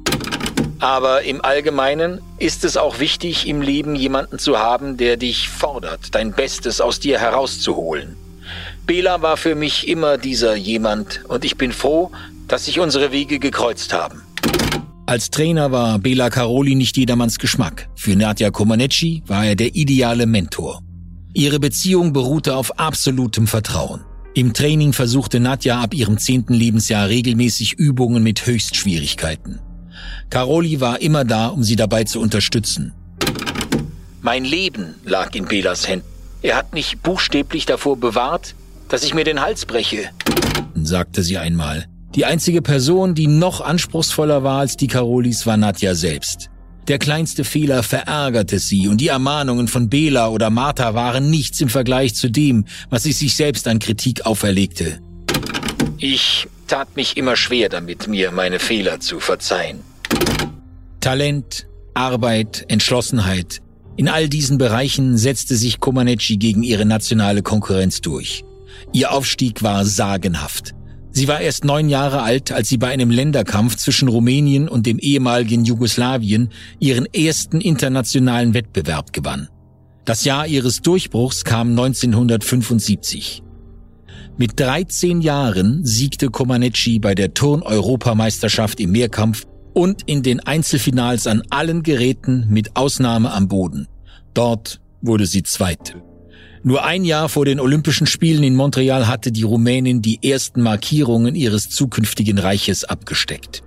Aber 0.79 1.25
im 1.25 1.45
Allgemeinen 1.45 2.23
ist 2.39 2.65
es 2.65 2.79
auch 2.79 3.01
wichtig, 3.01 3.47
im 3.47 3.61
Leben 3.61 3.95
jemanden 3.95 4.39
zu 4.39 4.61
haben, 4.61 4.97
der 4.97 5.19
dich 5.19 5.51
fordert, 5.51 6.15
dein 6.15 6.33
Bestes 6.33 6.81
aus 6.81 7.01
dir 7.01 7.19
herauszuholen. 7.19 8.17
Bela 8.87 9.21
war 9.21 9.37
für 9.37 9.55
mich 9.55 9.89
immer 9.89 10.17
dieser 10.17 10.55
jemand 10.55 11.23
und 11.29 11.45
ich 11.45 11.59
bin 11.59 11.73
froh, 11.73 12.11
dass 12.49 12.65
sich 12.65 12.81
unsere 12.81 13.13
Wege 13.13 13.39
gekreuzt 13.39 13.93
haben. 13.93 14.23
Als 15.07 15.31
Trainer 15.31 15.73
war 15.73 15.99
Bela 15.99 16.31
Caroli 16.31 16.77
nicht 16.77 16.97
jedermanns 16.97 17.39
Geschmack. 17.39 17.89
Für 17.97 18.15
Nadja 18.15 18.51
Comaneci 18.51 19.25
war 19.27 19.45
er 19.45 19.57
der 19.57 19.75
ideale 19.75 20.27
Mentor. 20.27 20.83
Ihre 21.35 21.59
Beziehung 21.59 22.13
beruhte 22.13 22.55
auf 22.55 22.79
absolutem 22.79 23.47
Vertrauen. 23.49 24.03
Im 24.35 24.53
Training 24.53 24.93
versuchte 24.93 25.41
Nadja 25.41 25.81
ab 25.81 25.95
ihrem 25.95 26.19
zehnten 26.19 26.55
Lebensjahr 26.55 27.09
regelmäßig 27.09 27.73
Übungen 27.73 28.23
mit 28.23 28.47
Höchstschwierigkeiten. 28.47 29.59
Caroli 30.31 30.81
war 30.81 31.01
immer 31.01 31.25
da, 31.25 31.49
um 31.49 31.65
sie 31.65 31.77
dabei 31.77 32.05
zu 32.05 32.21
unterstützen. 32.21 32.93
Mein 34.23 34.45
Leben 34.45 34.95
lag 35.05 35.35
in 35.35 35.47
Belas 35.47 35.89
Händen. 35.89 36.07
Er 36.43 36.57
hat 36.57 36.73
mich 36.73 36.99
buchstäblich 36.99 37.67
davor 37.67 37.97
bewahrt, 37.97 38.55
dass 38.89 39.03
ich 39.03 39.13
mir 39.13 39.25
den 39.25 39.41
Hals 39.41 39.67
breche, 39.67 40.11
sagte 40.75 41.23
sie 41.23 41.39
einmal. 41.39 41.87
Die 42.15 42.25
einzige 42.25 42.61
Person, 42.61 43.15
die 43.15 43.29
noch 43.29 43.61
anspruchsvoller 43.61 44.43
war 44.43 44.61
als 44.61 44.77
die 44.77 44.89
Carolis, 44.89 45.47
war 45.47 45.57
Nadja 45.57 45.95
selbst. 45.95 46.51
Der 46.89 46.99
kleinste 46.99 47.45
Fehler 47.45 47.85
verärgerte 47.85 48.59
sie 48.59 48.89
und 48.89 49.01
die 49.01 49.09
Ermahnungen 49.09 49.69
von 49.69 49.89
Bela 49.89 50.29
oder 50.29 50.51
Martha 50.51 50.95
waren 50.95 51.31
nichts 51.31 51.61
im 51.61 51.69
Vergleich 51.69 52.17
zu 52.17 52.29
dem, 52.29 52.65
was 52.89 53.05
sie 53.05 53.13
sich 53.13 53.37
selbst 53.37 53.69
an 53.69 53.79
Kritik 53.79 54.27
auferlegte. 54.27 54.99
Ich 55.99 56.49
tat 56.67 56.97
mich 56.97 57.17
immer 57.17 57.37
schwer 57.37 57.69
damit, 57.69 58.09
mir 58.09 58.33
meine 58.33 58.59
Fehler 58.59 58.99
zu 58.99 59.21
verzeihen. 59.21 59.81
Talent, 60.99 61.69
Arbeit, 61.95 62.65
Entschlossenheit. 62.67 63.61
In 63.97 64.09
all 64.09 64.29
diesen 64.29 64.59
Bereichen 64.59 65.17
setzte 65.17 65.55
sich 65.55 65.79
Comaneci 65.79 66.39
gegen 66.39 66.65
ihre 66.65 66.87
nationale 66.87 67.43
Konkurrenz 67.43 68.01
durch. 68.01 68.45
Ihr 68.93 69.13
Aufstieg 69.13 69.63
war 69.63 69.85
sagenhaft. 69.85 70.75
Sie 71.13 71.29
war 71.29 71.41
erst 71.41 71.65
neun 71.65 71.89
Jahre 71.89 72.23
alt, 72.23 72.53
als 72.53 72.69
sie 72.69 72.79
bei 72.79 72.89
einem 72.89 73.11
Länderkampf 73.11 73.77
zwischen 73.77 74.09
Rumänien 74.09 74.69
und 74.69 74.87
dem 74.87 74.99
ehemaligen 74.99 75.65
Jugoslawien 75.65 76.51
ihren 76.79 77.07
ersten 77.07 77.61
internationalen 77.61 78.55
Wettbewerb 78.55 79.13
gewann. 79.13 79.49
Das 80.05 80.25
Jahr 80.25 80.47
ihres 80.47 80.81
Durchbruchs 80.83 81.45
kam 81.45 81.71
1975. 81.71 83.43
Mit 84.39 84.59
13 84.59 85.21
Jahren 85.21 85.85
siegte 85.85 86.29
Comaneci 86.29 86.99
bei 86.99 87.15
der 87.15 87.35
Turn-Europameisterschaft 87.35 88.81
im 88.81 88.93
Mehrkampf 88.93 89.45
und 89.75 90.03
in 90.07 90.23
den 90.23 90.41
Einzelfinals 90.41 91.27
an 91.27 91.43
allen 91.51 91.83
Geräten 91.83 92.47
mit 92.49 92.77
Ausnahme 92.77 93.33
am 93.33 93.49
Boden. 93.49 93.87
Dort 94.33 94.81
wurde 95.03 95.27
sie 95.27 95.43
Zweite. 95.43 96.10
Nur 96.63 96.85
ein 96.85 97.05
Jahr 97.05 97.31
vor 97.31 97.47
den 97.47 97.59
Olympischen 97.59 98.07
Spielen 98.07 98.43
in 98.43 98.55
Montreal 98.55 99.09
hatte 99.09 99.33
die 99.33 99.45
Rumänin 99.45 100.03
die 100.03 100.23
ersten 100.23 100.61
Markierungen 100.63 101.35
ihres 101.35 101.71
zukünftigen 101.71 102.39
Reiches 102.39 102.85
abgesteckt. 102.85 103.63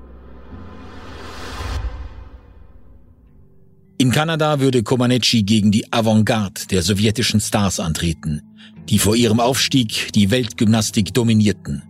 In 3.98 4.12
Kanada 4.12 4.60
würde 4.60 4.84
Comaneci 4.84 5.44
gegen 5.44 5.72
die 5.72 5.92
Avantgarde 5.92 6.68
der 6.70 6.84
sowjetischen 6.84 7.40
Stars 7.40 7.80
antreten, 7.80 8.42
die 8.90 9.00
vor 9.00 9.16
ihrem 9.16 9.40
Aufstieg 9.40 10.12
die 10.14 10.30
Weltgymnastik 10.30 11.14
dominierten. 11.14 11.84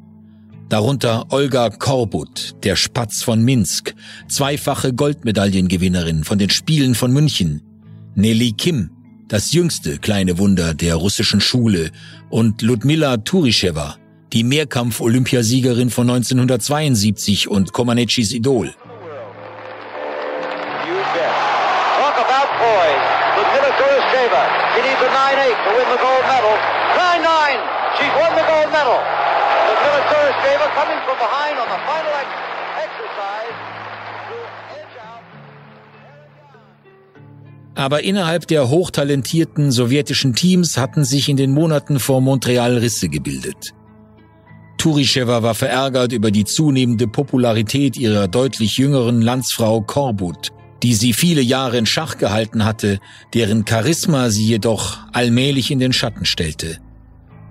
Darunter 0.70 1.26
Olga 1.32 1.70
Korbut, 1.70 2.56
der 2.64 2.76
Spatz 2.76 3.24
von 3.24 3.44
Minsk, 3.44 3.94
zweifache 4.30 4.94
Goldmedaillengewinnerin 4.94 6.24
von 6.24 6.38
den 6.38 6.50
Spielen 6.50 6.96
von 6.96 7.12
München, 7.12 7.62
Nelly 8.16 8.54
Kim, 8.54 8.90
das 9.34 9.52
jüngste 9.52 9.98
kleine 9.98 10.38
Wunder 10.38 10.76
der 10.76 10.94
russischen 10.94 11.42
Schule, 11.42 11.90
und 12.30 12.62
Ludmila 12.62 13.18
Turischewa, 13.18 13.96
die 14.32 14.44
Mehrkampf-Olympiasiegerin 14.44 15.90
von 15.90 16.08
1972 16.08 17.48
und 17.50 17.74
Comaneci's 17.74 18.32
Idol. 18.32 18.68
Talk 21.98 22.14
about 22.14 22.48
poise. 22.62 23.02
Ludmila 23.34 23.74
Turisheva. 23.74 24.44
She 24.76 24.82
needs 24.86 25.02
a 25.02 25.10
9-8 25.10 25.50
to 25.66 25.70
win 25.82 25.88
the 25.90 25.98
gold 25.98 26.26
medal. 26.30 26.54
9-9. 26.94 27.58
She's 27.98 28.14
won 28.14 28.38
the 28.38 28.46
gold 28.46 28.70
medal. 28.70 29.02
Ludmila 29.02 30.02
Turisheva 30.14 30.70
coming 30.78 31.02
from 31.10 31.18
behind 31.18 31.58
on 31.58 31.68
the 31.74 31.82
final 31.90 32.14
exercise. 32.86 33.58
Aber 37.76 38.04
innerhalb 38.04 38.48
der 38.48 38.70
hochtalentierten 38.70 39.72
sowjetischen 39.72 40.36
Teams 40.36 40.78
hatten 40.78 41.04
sich 41.04 41.30
in 41.30 41.38
den 41.38 41.52
Monaten 41.52 42.00
vor 42.00 42.22
Montreal 42.22 42.78
Risse 42.78 43.10
gebildet. 43.10 43.74
Turischewa 44.78 45.44
war 45.44 45.56
verärgert 45.56 46.12
über 46.12 46.30
die 46.30 46.44
zunehmende 46.44 47.08
Popularität 47.08 47.98
ihrer 47.98 48.28
deutlich 48.28 48.78
jüngeren 48.78 49.22
Landsfrau 49.22 49.82
Korbut, 49.82 50.52
die 50.84 50.94
sie 50.94 51.14
viele 51.14 51.42
Jahre 51.42 51.78
in 51.78 51.86
Schach 51.86 52.18
gehalten 52.18 52.66
hatte, 52.66 53.00
deren 53.34 53.66
Charisma 53.66 54.30
sie 54.30 54.46
jedoch 54.46 54.98
allmählich 55.14 55.72
in 55.72 55.80
den 55.80 55.94
Schatten 55.94 56.26
stellte. 56.26 56.80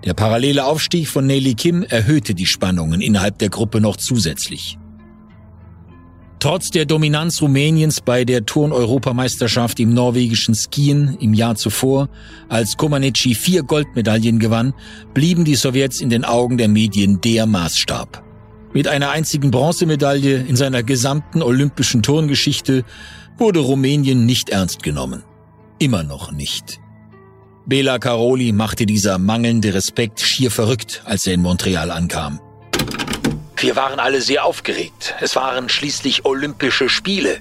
Der 0.05 0.13
parallele 0.13 0.65
Aufstieg 0.65 1.07
von 1.07 1.25
Nelly 1.25 1.55
Kim 1.55 1.81
erhöhte 1.83 2.35
die 2.35 2.45
Spannungen 2.45 3.01
innerhalb 3.01 3.39
der 3.39 3.49
Gruppe 3.49 3.81
noch 3.81 3.97
zusätzlich. 3.97 4.77
Trotz 6.43 6.71
der 6.71 6.83
Dominanz 6.83 7.41
Rumäniens 7.41 8.01
bei 8.01 8.25
der 8.25 8.45
Turn-Europameisterschaft 8.45 9.79
im 9.79 9.93
norwegischen 9.93 10.55
Skien 10.55 11.15
im 11.21 11.33
Jahr 11.33 11.55
zuvor, 11.55 12.09
als 12.49 12.75
Comaneci 12.75 13.33
vier 13.33 13.63
Goldmedaillen 13.63 14.39
gewann, 14.39 14.73
blieben 15.13 15.45
die 15.45 15.55
Sowjets 15.55 16.01
in 16.01 16.09
den 16.09 16.25
Augen 16.25 16.57
der 16.57 16.67
Medien 16.67 17.21
der 17.21 17.45
Maßstab. 17.45 18.21
Mit 18.73 18.89
einer 18.89 19.11
einzigen 19.11 19.51
Bronzemedaille 19.51 20.35
in 20.35 20.57
seiner 20.57 20.83
gesamten 20.83 21.41
olympischen 21.41 22.03
Turngeschichte 22.03 22.83
wurde 23.37 23.59
Rumänien 23.61 24.25
nicht 24.25 24.49
ernst 24.49 24.83
genommen. 24.83 25.23
Immer 25.79 26.03
noch 26.03 26.33
nicht. 26.33 26.77
Bela 27.65 27.99
Caroli 27.99 28.51
machte 28.51 28.85
dieser 28.85 29.17
mangelnde 29.17 29.73
Respekt 29.73 30.19
schier 30.19 30.51
verrückt, 30.51 31.03
als 31.05 31.25
er 31.25 31.35
in 31.35 31.41
Montreal 31.41 31.89
ankam. 31.89 32.41
Wir 33.57 33.75
waren 33.75 33.99
alle 33.99 34.21
sehr 34.21 34.45
aufgeregt. 34.45 35.15
Es 35.21 35.35
waren 35.35 35.69
schließlich 35.69 36.25
Olympische 36.25 36.89
Spiele. 36.89 37.39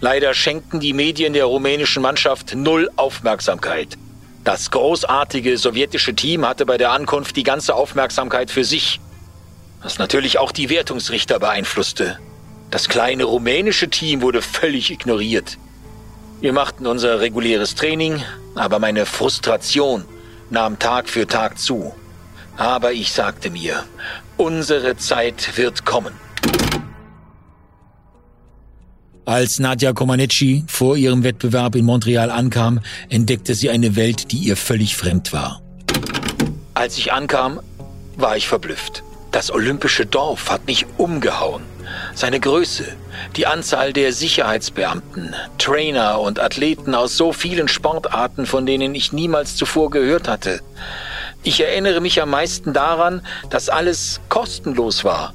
Leider 0.00 0.34
schenkten 0.34 0.78
die 0.80 0.92
Medien 0.92 1.32
der 1.32 1.46
rumänischen 1.46 2.02
Mannschaft 2.02 2.54
null 2.54 2.90
Aufmerksamkeit. 2.96 3.96
Das 4.44 4.70
großartige 4.70 5.58
sowjetische 5.58 6.14
Team 6.14 6.46
hatte 6.46 6.64
bei 6.66 6.78
der 6.78 6.92
Ankunft 6.92 7.36
die 7.36 7.42
ganze 7.42 7.74
Aufmerksamkeit 7.74 8.50
für 8.50 8.64
sich, 8.64 9.00
was 9.82 9.98
natürlich 9.98 10.38
auch 10.38 10.52
die 10.52 10.70
Wertungsrichter 10.70 11.38
beeinflusste. 11.38 12.18
Das 12.70 12.88
kleine 12.88 13.24
rumänische 13.24 13.88
Team 13.88 14.22
wurde 14.22 14.42
völlig 14.42 14.90
ignoriert. 14.90 15.58
Wir 16.40 16.52
machten 16.52 16.86
unser 16.86 17.20
reguläres 17.20 17.74
Training, 17.74 18.22
aber 18.54 18.78
meine 18.78 19.06
Frustration 19.06 20.04
nahm 20.50 20.78
Tag 20.78 21.08
für 21.08 21.26
Tag 21.26 21.58
zu. 21.58 21.94
Aber 22.56 22.92
ich 22.92 23.12
sagte 23.12 23.50
mir, 23.50 23.84
unsere 24.38 24.96
Zeit 24.96 25.56
wird 25.56 25.84
kommen. 25.84 26.14
Als 29.24 29.58
Nadja 29.58 29.92
Comaneci 29.92 30.64
vor 30.68 30.96
ihrem 30.96 31.22
Wettbewerb 31.22 31.74
in 31.76 31.84
Montreal 31.84 32.30
ankam, 32.30 32.80
entdeckte 33.10 33.54
sie 33.54 33.68
eine 33.68 33.94
Welt, 33.94 34.32
die 34.32 34.38
ihr 34.38 34.56
völlig 34.56 34.96
fremd 34.96 35.34
war. 35.34 35.60
Als 36.72 36.96
ich 36.96 37.12
ankam, 37.12 37.60
war 38.16 38.38
ich 38.38 38.48
verblüfft. 38.48 39.02
Das 39.30 39.50
olympische 39.50 40.06
Dorf 40.06 40.50
hat 40.50 40.66
mich 40.66 40.86
umgehauen. 40.96 41.62
Seine 42.14 42.40
Größe, 42.40 42.84
die 43.36 43.46
Anzahl 43.46 43.92
der 43.92 44.12
Sicherheitsbeamten, 44.12 45.34
Trainer 45.58 46.20
und 46.20 46.40
Athleten 46.40 46.94
aus 46.94 47.16
so 47.16 47.32
vielen 47.32 47.68
Sportarten, 47.68 48.46
von 48.46 48.64
denen 48.64 48.94
ich 48.94 49.12
niemals 49.12 49.56
zuvor 49.56 49.90
gehört 49.90 50.28
hatte. 50.28 50.60
Ich 51.42 51.60
erinnere 51.60 52.00
mich 52.00 52.20
am 52.20 52.30
meisten 52.30 52.72
daran, 52.72 53.22
dass 53.50 53.68
alles 53.68 54.20
kostenlos 54.28 55.04
war. 55.04 55.34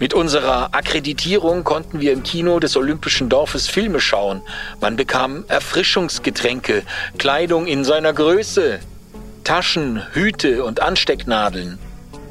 Mit 0.00 0.12
unserer 0.12 0.74
Akkreditierung 0.74 1.62
konnten 1.62 2.00
wir 2.00 2.12
im 2.12 2.22
Kino 2.22 2.58
des 2.58 2.76
Olympischen 2.76 3.28
Dorfes 3.28 3.68
Filme 3.68 4.00
schauen. 4.00 4.42
Man 4.80 4.96
bekam 4.96 5.44
Erfrischungsgetränke, 5.48 6.82
Kleidung 7.16 7.66
in 7.66 7.84
seiner 7.84 8.12
Größe, 8.12 8.80
Taschen, 9.44 10.02
Hüte 10.12 10.64
und 10.64 10.80
Anstecknadeln. 10.80 11.78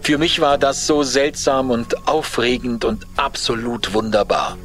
Für 0.01 0.17
mich 0.17 0.41
war 0.41 0.57
das 0.57 0.85
so 0.85 1.03
seltsam 1.03 1.71
und 1.71 2.07
aufregend 2.07 2.83
und 2.83 3.07
absolut 3.15 3.93
wunderbar. 3.93 4.57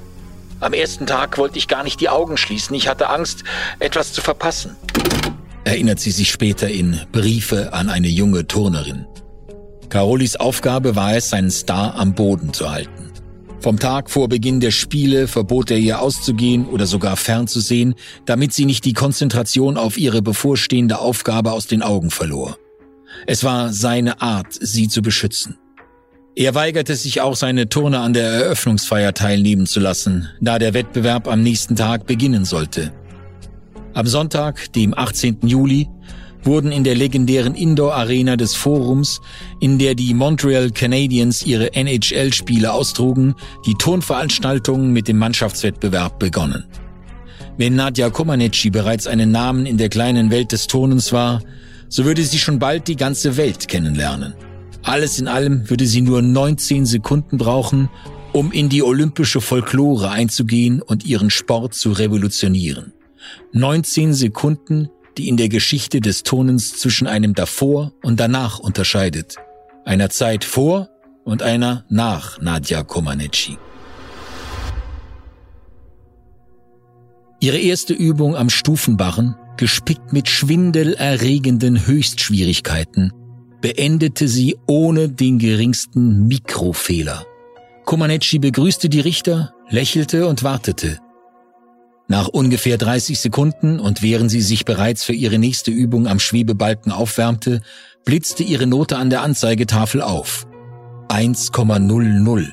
Am 0.59 0.73
ersten 0.73 1.07
Tag 1.07 1.38
wollte 1.38 1.59
ich 1.59 1.69
gar 1.69 1.85
nicht 1.85 2.00
die 2.00 2.09
Augen 2.09 2.37
schließen. 2.37 2.75
Ich 2.75 2.88
hatte 2.88 3.11
Angst, 3.11 3.45
etwas 3.78 4.12
zu 4.12 4.21
verpassen. 4.21 4.76
Erinnert 5.69 6.01
sie 6.01 6.13
sich 6.13 6.31
später 6.31 6.67
in 6.67 6.99
Briefe 7.13 7.75
an 7.75 7.91
eine 7.91 8.09
junge 8.09 8.47
Turnerin. 8.47 9.05
Carolis 9.91 10.35
Aufgabe 10.35 10.97
war 10.97 11.15
es, 11.15 11.29
seinen 11.29 11.51
Star 11.51 11.95
am 11.97 12.15
Boden 12.15 12.55
zu 12.55 12.71
halten. 12.71 13.13
Vom 13.61 13.79
Tag 13.79 14.09
vor 14.09 14.31
Beginn 14.31 14.61
der 14.61 14.71
Spiele 14.71 15.29
verbot 15.29 15.71
er 15.71 15.77
ihr 15.77 16.01
auszugehen 16.01 16.65
oder 16.65 16.87
sogar 16.87 17.19
fernzusehen, 17.19 17.97
damit 18.25 18.55
sie 18.55 18.65
nicht 18.65 18.87
die 18.87 18.95
Konzentration 18.95 19.77
auf 19.77 19.99
ihre 19.99 20.23
bevorstehende 20.23 21.01
Aufgabe 21.01 21.53
aus 21.53 21.67
den 21.67 21.83
Augen 21.83 22.11
verlor. 22.11 22.57
Es 23.27 23.45
war 23.45 23.71
seine 23.71 24.23
Art, 24.23 24.55
sie 24.59 24.89
zu 24.89 25.03
beschützen. 25.03 25.59
Er 26.35 26.55
weigerte 26.55 26.97
sich 26.97 27.21
auch, 27.21 27.37
seine 27.37 27.69
Turner 27.69 28.01
an 28.01 28.15
der 28.15 28.31
Eröffnungsfeier 28.31 29.13
teilnehmen 29.13 29.67
zu 29.67 29.81
lassen, 29.81 30.31
da 30.41 30.59
der 30.59 30.73
Wettbewerb 30.73 31.29
am 31.29 31.43
nächsten 31.43 31.77
Tag 31.77 32.07
beginnen 32.07 32.47
sollte. 32.47 32.91
Am 33.95 34.07
Sonntag, 34.07 34.73
dem 34.75 34.97
18. 34.97 35.38
Juli, 35.42 35.88
wurden 36.42 36.73
in 36.73 36.85
der 36.85 36.95
legendären 36.95 37.54
Indoor-Arena 37.54 38.37
des 38.37 38.54
Forums, 38.54 39.21
in 39.61 39.78
der 39.78 39.95
die 39.95 40.14
Montreal 40.14 40.71
Canadiens 40.71 41.45
ihre 41.45 41.75
NHL-Spiele 41.75 42.73
austrugen, 42.73 43.35
die 43.66 43.75
Turnveranstaltungen 43.75 44.92
mit 44.92 45.09
dem 45.09 45.18
Mannschaftswettbewerb 45.18 46.18
begonnen. 46.18 46.64
Wenn 47.57 47.75
Nadja 47.75 48.11
Comaneci 48.11 48.71
bereits 48.71 49.07
einen 49.07 49.33
Namen 49.33 49.66
in 49.66 49.78
der 49.78 49.88
kleinen 49.88 50.30
Welt 50.30 50.52
des 50.52 50.68
Turnens 50.68 51.12
war, 51.12 51.42
so 51.88 52.04
würde 52.04 52.23
sie 52.23 52.38
schon 52.38 52.59
bald 52.59 52.87
die 52.87 52.97
ganze 52.97 53.37
Welt 53.37 53.66
kennenlernen. 53.66 54.35
Alles 54.83 55.18
in 55.18 55.26
allem 55.26 55.68
würde 55.68 55.87
sie 55.87 56.02
nur 56.02 56.23
19 56.23 56.87
Sekunden 56.87 57.37
brauchen, 57.37 57.88
um 58.33 58.52
in 58.52 58.68
die 58.68 58.83
olympische 58.83 59.40
Folklore 59.40 60.11
einzugehen 60.11 60.80
und 60.80 61.04
ihren 61.04 61.30
Sport 61.30 61.75
zu 61.75 61.92
revolutionieren. 61.92 62.92
19 63.52 64.14
Sekunden, 64.14 64.88
die 65.16 65.28
in 65.28 65.37
der 65.37 65.49
Geschichte 65.49 66.00
des 66.00 66.23
Tonens 66.23 66.78
zwischen 66.78 67.06
einem 67.06 67.35
davor 67.35 67.92
und 68.02 68.20
danach 68.20 68.58
unterscheidet. 68.58 69.37
Einer 69.85 70.11
Zeit 70.11 70.44
vor 70.44 70.88
und 71.25 71.42
einer 71.42 71.85
nach 71.88 72.40
Nadja 72.40 72.82
Comaneci. 72.82 73.58
Ihre 77.40 77.58
erste 77.58 77.94
Übung 77.94 78.37
am 78.37 78.50
Stufenbarren 78.50 79.37
gespickt 79.56 80.12
mit 80.12 80.28
schwindelerregenden 80.28 81.87
Höchstschwierigkeiten, 81.87 83.12
beendete 83.61 84.28
sie 84.28 84.56
ohne 84.66 85.08
den 85.08 85.38
geringsten 85.38 86.26
Mikrofehler. 86.26 87.26
Komaneci 87.85 88.38
begrüßte 88.38 88.88
die 88.88 89.00
Richter, 89.00 89.54
lächelte 89.68 90.26
und 90.26 90.42
wartete. 90.42 90.99
Nach 92.11 92.27
ungefähr 92.27 92.79
30 92.79 93.21
Sekunden 93.21 93.79
und 93.79 94.00
während 94.00 94.31
sie 94.31 94.41
sich 94.41 94.65
bereits 94.65 95.05
für 95.05 95.12
ihre 95.12 95.38
nächste 95.38 95.71
Übung 95.71 96.07
am 96.07 96.19
Schwebebalken 96.19 96.91
aufwärmte, 96.91 97.61
blitzte 98.07 98.43
ihre 98.43 98.67
Note 98.67 98.97
an 98.97 99.11
der 99.11 99.21
Anzeigetafel 99.21 100.00
auf. 100.00 100.47
1,00. 101.09 102.53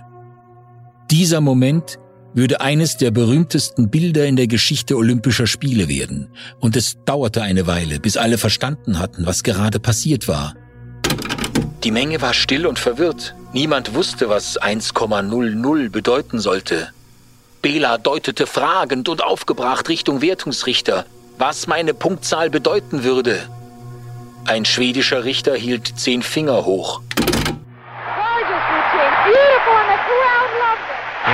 Dieser 1.10 1.40
Moment 1.40 2.00
würde 2.34 2.60
eines 2.60 2.98
der 2.98 3.12
berühmtesten 3.12 3.90
Bilder 3.90 4.26
in 4.26 4.36
der 4.36 4.48
Geschichte 4.48 4.98
Olympischer 4.98 5.48
Spiele 5.48 5.88
werden. 5.88 6.28
Und 6.60 6.76
es 6.76 6.98
dauerte 7.06 7.42
eine 7.42 7.66
Weile, 7.66 8.02
bis 8.02 8.18
alle 8.18 8.38
verstanden 8.38 9.00
hatten, 9.00 9.26
was 9.26 9.44
gerade 9.44 9.80
passiert 9.80 10.28
war. 10.28 10.54
Die 11.86 11.92
Menge 11.92 12.22
war 12.22 12.34
still 12.34 12.66
und 12.66 12.78
verwirrt. 12.78 13.36
Niemand 13.54 13.94
wusste, 13.94 14.28
was 14.28 14.60
1,00 14.60 15.90
bedeuten 15.90 16.40
sollte. 16.40 16.90
Bela 17.66 17.98
deutete 17.98 18.46
fragend 18.46 19.10
und 19.10 19.24
aufgebracht 19.24 19.90
Richtung 19.90 20.22
Wertungsrichter, 20.22 21.08
was 21.40 21.66
meine 21.66 21.96
Punktzahl 21.96 22.52
bedeuten 22.52 23.04
würde. 23.04 23.50
Ein 24.46 24.66
schwedischer 24.66 25.24
Richter 25.24 25.56
hielt 25.56 25.98
zehn 25.98 26.22
Finger 26.22 26.68
hoch. 26.68 27.02
it. 27.02 27.08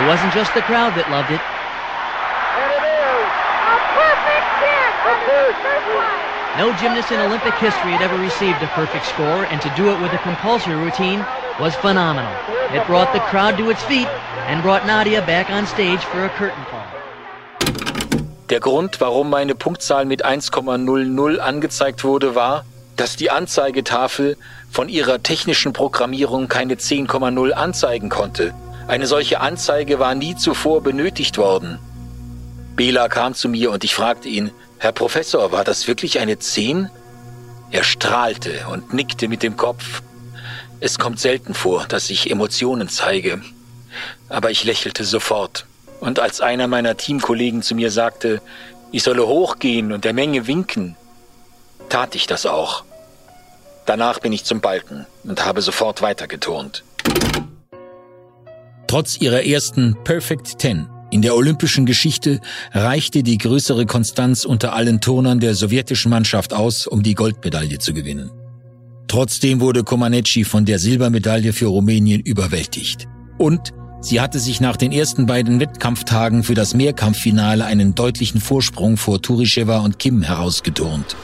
Wasn't 0.07 0.33
just 0.33 0.53
the 0.53 0.61
crowd 0.61 0.95
that 0.95 1.11
loved 1.11 1.31
it. 1.31 1.41
And 1.41 2.71
it 2.77 2.79
is. 2.79 3.27
A 3.67 3.75
perfect 3.99 4.47
ten. 4.63 4.87
A 5.03 5.15
perfect 5.27 5.85
one. 5.97 6.10
No 6.57 6.73
gymnast 6.73 7.11
in 7.11 7.19
Olympic 7.21 7.53
history 7.55 7.93
had 7.93 8.01
ever 8.01 8.17
received 8.17 8.61
a 8.61 8.67
perfect 8.75 9.05
score, 9.05 9.45
and 9.45 9.61
to 9.61 9.69
do 9.77 9.89
it 9.89 10.01
with 10.01 10.11
a 10.11 10.17
compulsory 10.17 10.75
routine 10.75 11.25
was 11.61 11.73
phenomenal. 11.75 12.31
It 12.73 12.85
brought 12.87 13.13
the 13.13 13.21
crowd 13.21 13.57
to 13.57 13.69
its 13.69 13.81
feet 13.83 14.07
and 14.47 14.61
brought 14.61 14.85
Nadia 14.85 15.21
back 15.21 15.49
on 15.49 15.65
stage 15.65 16.03
for 16.03 16.25
a 16.25 16.29
curtain 16.29 16.65
call. 16.69 16.85
Der 18.49 18.59
Grund, 18.59 18.99
warum 18.99 19.29
meine 19.29 19.55
Punktzahl 19.55 20.03
mit 20.03 20.25
1,00 20.25 21.37
angezeigt 21.37 22.03
wurde, 22.03 22.35
war, 22.35 22.65
dass 22.97 23.15
die 23.15 23.31
Anzeigetafel 23.31 24.35
von 24.69 24.89
ihrer 24.89 25.23
technischen 25.23 25.71
Programmierung 25.71 26.49
keine 26.49 26.75
10,0 26.75 27.51
anzeigen 27.51 28.09
konnte. 28.09 28.53
Eine 28.89 29.07
solche 29.07 29.39
Anzeige 29.39 29.99
war 29.99 30.15
nie 30.15 30.35
zuvor 30.35 30.83
benötigt 30.83 31.37
worden. 31.37 31.79
Bela 32.75 33.07
kam 33.07 33.33
zu 33.35 33.47
mir 33.47 33.71
und 33.71 33.85
ich 33.85 33.95
fragte 33.95 34.27
ihn, 34.27 34.51
Herr 34.81 34.93
Professor, 34.93 35.51
war 35.51 35.63
das 35.63 35.87
wirklich 35.87 36.17
eine 36.17 36.39
10? 36.39 36.89
Er 37.69 37.83
strahlte 37.83 38.65
und 38.67 38.95
nickte 38.95 39.27
mit 39.27 39.43
dem 39.43 39.55
Kopf. 39.55 40.01
Es 40.79 40.97
kommt 40.97 41.19
selten 41.19 41.53
vor, 41.53 41.85
dass 41.85 42.09
ich 42.09 42.31
Emotionen 42.31 42.89
zeige. 42.89 43.43
Aber 44.27 44.49
ich 44.49 44.63
lächelte 44.63 45.03
sofort. 45.03 45.67
Und 45.99 46.19
als 46.19 46.41
einer 46.41 46.67
meiner 46.67 46.97
Teamkollegen 46.97 47.61
zu 47.61 47.75
mir 47.75 47.91
sagte, 47.91 48.41
ich 48.91 49.03
solle 49.03 49.27
hochgehen 49.27 49.91
und 49.91 50.03
der 50.03 50.13
Menge 50.13 50.47
winken, 50.47 50.95
tat 51.89 52.15
ich 52.15 52.25
das 52.25 52.47
auch. 52.47 52.83
Danach 53.85 54.17
bin 54.17 54.33
ich 54.33 54.45
zum 54.45 54.61
Balken 54.61 55.05
und 55.23 55.45
habe 55.45 55.61
sofort 55.61 56.01
weitergeturnt. 56.01 56.83
Trotz 58.87 59.21
ihrer 59.21 59.43
ersten 59.45 59.95
Perfect 60.03 60.57
Ten 60.57 60.89
in 61.11 61.21
der 61.21 61.35
olympischen 61.35 61.85
Geschichte 61.85 62.39
reichte 62.71 63.21
die 63.21 63.37
größere 63.37 63.85
Konstanz 63.85 64.45
unter 64.45 64.73
allen 64.73 65.01
Turnern 65.01 65.41
der 65.41 65.55
sowjetischen 65.55 66.09
Mannschaft 66.09 66.53
aus, 66.53 66.87
um 66.87 67.03
die 67.03 67.15
Goldmedaille 67.15 67.79
zu 67.79 67.93
gewinnen. 67.93 68.31
Trotzdem 69.07 69.59
wurde 69.59 69.83
Comaneci 69.83 70.45
von 70.45 70.63
der 70.63 70.79
Silbermedaille 70.79 71.51
für 71.51 71.65
Rumänien 71.65 72.21
überwältigt. 72.21 73.09
Und 73.37 73.73
sie 73.99 74.21
hatte 74.21 74.39
sich 74.39 74.61
nach 74.61 74.77
den 74.77 74.93
ersten 74.93 75.25
beiden 75.25 75.59
Wettkampftagen 75.59 76.43
für 76.43 76.53
das 76.53 76.73
Mehrkampffinale 76.73 77.65
einen 77.65 77.93
deutlichen 77.93 78.39
Vorsprung 78.39 78.95
vor 78.95 79.21
Turischewa 79.21 79.79
und 79.79 79.99
Kim 79.99 80.21
herausgeturnt. 80.21 81.17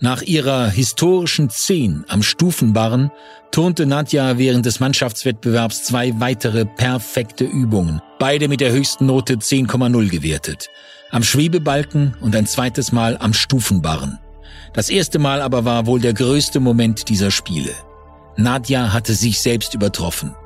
Nach 0.00 0.22
ihrer 0.22 0.68
historischen 0.68 1.50
Zehn 1.50 2.04
am 2.06 2.22
Stufenbarren 2.22 3.10
turnte 3.50 3.84
Nadja 3.84 4.38
während 4.38 4.64
des 4.64 4.78
Mannschaftswettbewerbs 4.78 5.82
zwei 5.82 6.12
weitere 6.20 6.64
perfekte 6.64 7.44
Übungen, 7.44 8.00
beide 8.20 8.46
mit 8.46 8.60
der 8.60 8.70
höchsten 8.70 9.06
Note 9.06 9.34
10,0 9.34 10.08
gewertet. 10.08 10.68
Am 11.10 11.24
Schwebebalken 11.24 12.16
und 12.20 12.36
ein 12.36 12.46
zweites 12.46 12.92
Mal 12.92 13.16
am 13.18 13.34
Stufenbarren. 13.34 14.20
Das 14.72 14.88
erste 14.88 15.18
Mal 15.18 15.42
aber 15.42 15.64
war 15.64 15.86
wohl 15.86 16.00
der 16.00 16.14
größte 16.14 16.60
Moment 16.60 17.08
dieser 17.08 17.32
Spiele. 17.32 17.72
Nadja 18.36 18.92
hatte 18.92 19.14
sich 19.14 19.40
selbst 19.40 19.74
übertroffen. 19.74 20.36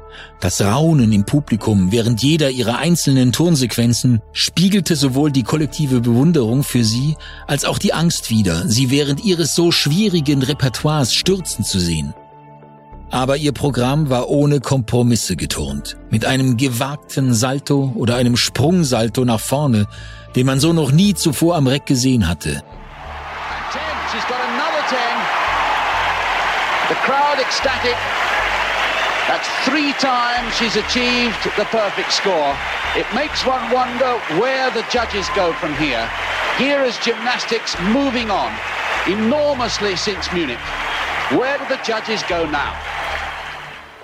Das 0.41 0.61
Raunen 0.61 1.13
im 1.13 1.25
Publikum 1.25 1.93
während 1.93 2.23
jeder 2.23 2.51
ihrer 2.51 2.79
einzelnen 2.79 3.33
Turnsequenzen 3.33 4.21
spiegelte 4.33 4.97
sowohl 4.97 5.31
die 5.31 5.43
kollektive 5.43 6.01
Bewunderung 6.01 6.65
für 6.65 6.85
sie 6.85 7.17
als 7.47 7.65
auch 7.65 7.79
die 7.79 7.93
Angst 7.93 8.31
wider, 8.31 8.69
sie 8.69 8.91
während 8.91 9.25
ihres 9.25 9.55
so 9.55 9.71
schwierigen 9.71 10.43
Repertoires 10.43 11.13
stürzen 11.13 11.65
zu 11.65 11.79
sehen. 11.79 12.15
Aber 13.11 13.37
ihr 13.37 13.53
Programm 13.53 14.09
war 14.09 14.31
ohne 14.31 14.61
Kompromisse 14.61 15.37
geturnt, 15.37 15.99
mit 16.11 16.25
einem 16.25 16.57
gewagten 16.57 17.35
Salto 17.35 17.93
oder 17.95 18.17
einem 18.17 18.37
Sprungsalto 18.37 19.25
nach 19.25 19.41
vorne, 19.41 19.87
den 20.35 20.47
man 20.47 20.61
so 20.61 20.73
noch 20.73 20.93
nie 20.93 21.15
zuvor 21.15 21.57
am 21.57 21.67
Reck 21.67 21.87
gesehen 21.87 22.27
hatte. 22.27 22.63
The 26.89 26.99
crowd 27.07 27.41
ecstatic. 27.41 27.97
That's 29.33 29.49
three 29.65 29.95
times 29.95 30.55
she's 30.59 30.77
achieved 30.77 31.43
the 31.57 31.65
perfect 31.71 32.13
score. 32.13 32.55
It 32.95 33.07
makes 33.15 33.47
one 33.47 33.65
wonder 33.73 34.13
where 34.39 34.71
the 34.73 34.85
judges 34.91 35.27
go 35.35 35.55
from 35.55 35.73
here. 35.77 36.07
Here 36.59 36.83
is 36.85 36.99
gymnastics 36.99 37.75
moving 37.81 38.31
on 38.31 38.53
enormously 39.09 39.97
since 39.97 40.31
Munich. 40.35 40.61
Where 41.31 41.57
do 41.57 41.65
the 41.65 41.81
judges 41.83 42.23
go 42.29 42.45
now? 42.45 42.75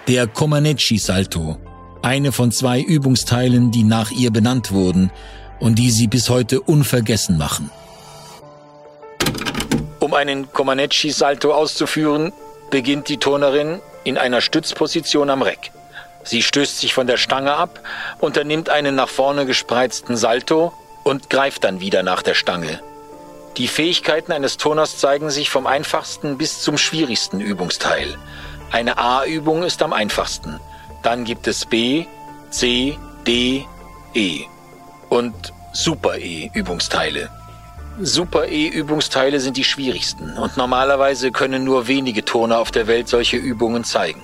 Der 0.06 0.26
Comaneci 0.28 0.96
Salto, 0.96 1.58
eine 2.00 2.32
von 2.32 2.50
zwei 2.50 2.80
Übungsteilen, 2.80 3.70
die 3.70 3.84
nach 3.84 4.10
ihr 4.10 4.30
benannt 4.30 4.72
wurden 4.72 5.10
und 5.60 5.78
die 5.78 5.90
sie 5.90 6.06
bis 6.06 6.30
heute 6.30 6.62
unvergessen 6.62 7.36
machen. 7.36 7.70
Um 10.00 10.14
einen 10.14 10.50
Comaneci 10.54 11.10
Salto 11.10 11.52
auszuführen, 11.52 12.32
beginnt 12.70 13.10
die 13.10 13.18
Turnerin 13.18 13.80
in 14.09 14.16
einer 14.16 14.40
Stützposition 14.40 15.29
am 15.29 15.42
Reck. 15.42 15.71
Sie 16.25 16.42
stößt 16.42 16.81
sich 16.81 16.94
von 16.94 17.07
der 17.07 17.18
Stange 17.18 17.55
ab, 17.55 17.81
unternimmt 18.18 18.71
einen 18.71 18.94
nach 18.94 19.09
vorne 19.09 19.44
gespreizten 19.44 20.16
Salto 20.16 20.73
und 21.05 21.29
greift 21.29 21.64
dann 21.64 21.81
wieder 21.81 22.03
nach 22.03 22.23
der 22.23 22.35
Stange. 22.35 22.81
Die 23.59 23.68
Fähigkeiten 23.68 24.33
eines 24.33 24.57
Turners 24.57 24.97
zeigen 24.97 25.29
sich 25.29 25.51
vom 25.51 25.66
einfachsten 25.66 26.38
bis 26.38 26.62
zum 26.62 26.79
schwierigsten 26.79 27.40
Übungsteil. 27.40 28.16
Eine 28.71 28.97
A-Übung 28.97 29.62
ist 29.62 29.83
am 29.83 29.92
einfachsten. 29.92 30.59
Dann 31.03 31.25
gibt 31.25 31.47
es 31.47 31.66
B, 31.66 32.07
C, 32.51 32.99
D, 33.27 33.66
E 34.14 34.44
und 35.11 35.53
Super-E-Übungsteile. 35.75 37.31
Super-E-Übungsteile 38.00 39.40
sind 39.40 39.56
die 39.56 39.64
schwierigsten 39.64 40.37
und 40.37 40.56
normalerweise 40.56 41.32
können 41.32 41.64
nur 41.64 41.88
wenige 41.88 42.24
Turner 42.24 42.58
auf 42.58 42.70
der 42.70 42.87
Welt 42.87 43.08
solche 43.08 43.37
Übungen 43.37 43.84
zeigen. 43.84 44.22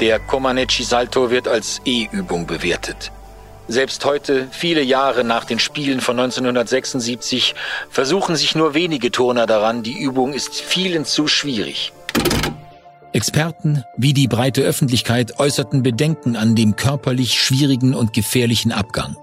Der 0.00 0.18
Comaneci 0.20 0.84
Salto 0.84 1.30
wird 1.30 1.48
als 1.48 1.80
E-Übung 1.84 2.46
bewertet. 2.46 3.10
Selbst 3.68 4.04
heute, 4.04 4.48
viele 4.50 4.82
Jahre 4.82 5.24
nach 5.24 5.44
den 5.44 5.58
Spielen 5.58 6.00
von 6.00 6.18
1976, 6.18 7.54
versuchen 7.88 8.36
sich 8.36 8.54
nur 8.54 8.74
wenige 8.74 9.10
Turner 9.10 9.46
daran, 9.46 9.82
die 9.82 9.98
Übung 9.98 10.32
ist 10.32 10.60
vielen 10.60 11.04
zu 11.04 11.26
schwierig. 11.26 11.92
Experten 13.12 13.84
wie 13.96 14.14
die 14.14 14.28
breite 14.28 14.62
Öffentlichkeit 14.62 15.38
äußerten 15.38 15.82
Bedenken 15.82 16.36
an 16.36 16.54
dem 16.54 16.76
körperlich 16.76 17.40
schwierigen 17.40 17.94
und 17.94 18.12
gefährlichen 18.12 18.72
Abgang. 18.72 19.16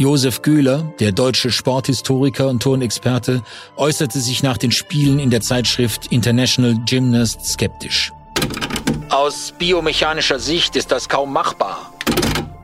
Josef 0.00 0.40
Göhler, 0.40 0.94
der 0.98 1.12
deutsche 1.12 1.50
Sporthistoriker 1.50 2.48
und 2.48 2.62
Turnexperte, 2.62 3.42
äußerte 3.76 4.18
sich 4.18 4.42
nach 4.42 4.56
den 4.56 4.72
Spielen 4.72 5.18
in 5.18 5.28
der 5.28 5.42
Zeitschrift 5.42 6.06
International 6.06 6.74
Gymnast 6.86 7.44
skeptisch. 7.44 8.10
Aus 9.10 9.52
biomechanischer 9.58 10.38
Sicht 10.38 10.74
ist 10.74 10.90
das 10.90 11.10
kaum 11.10 11.34
machbar. 11.34 11.92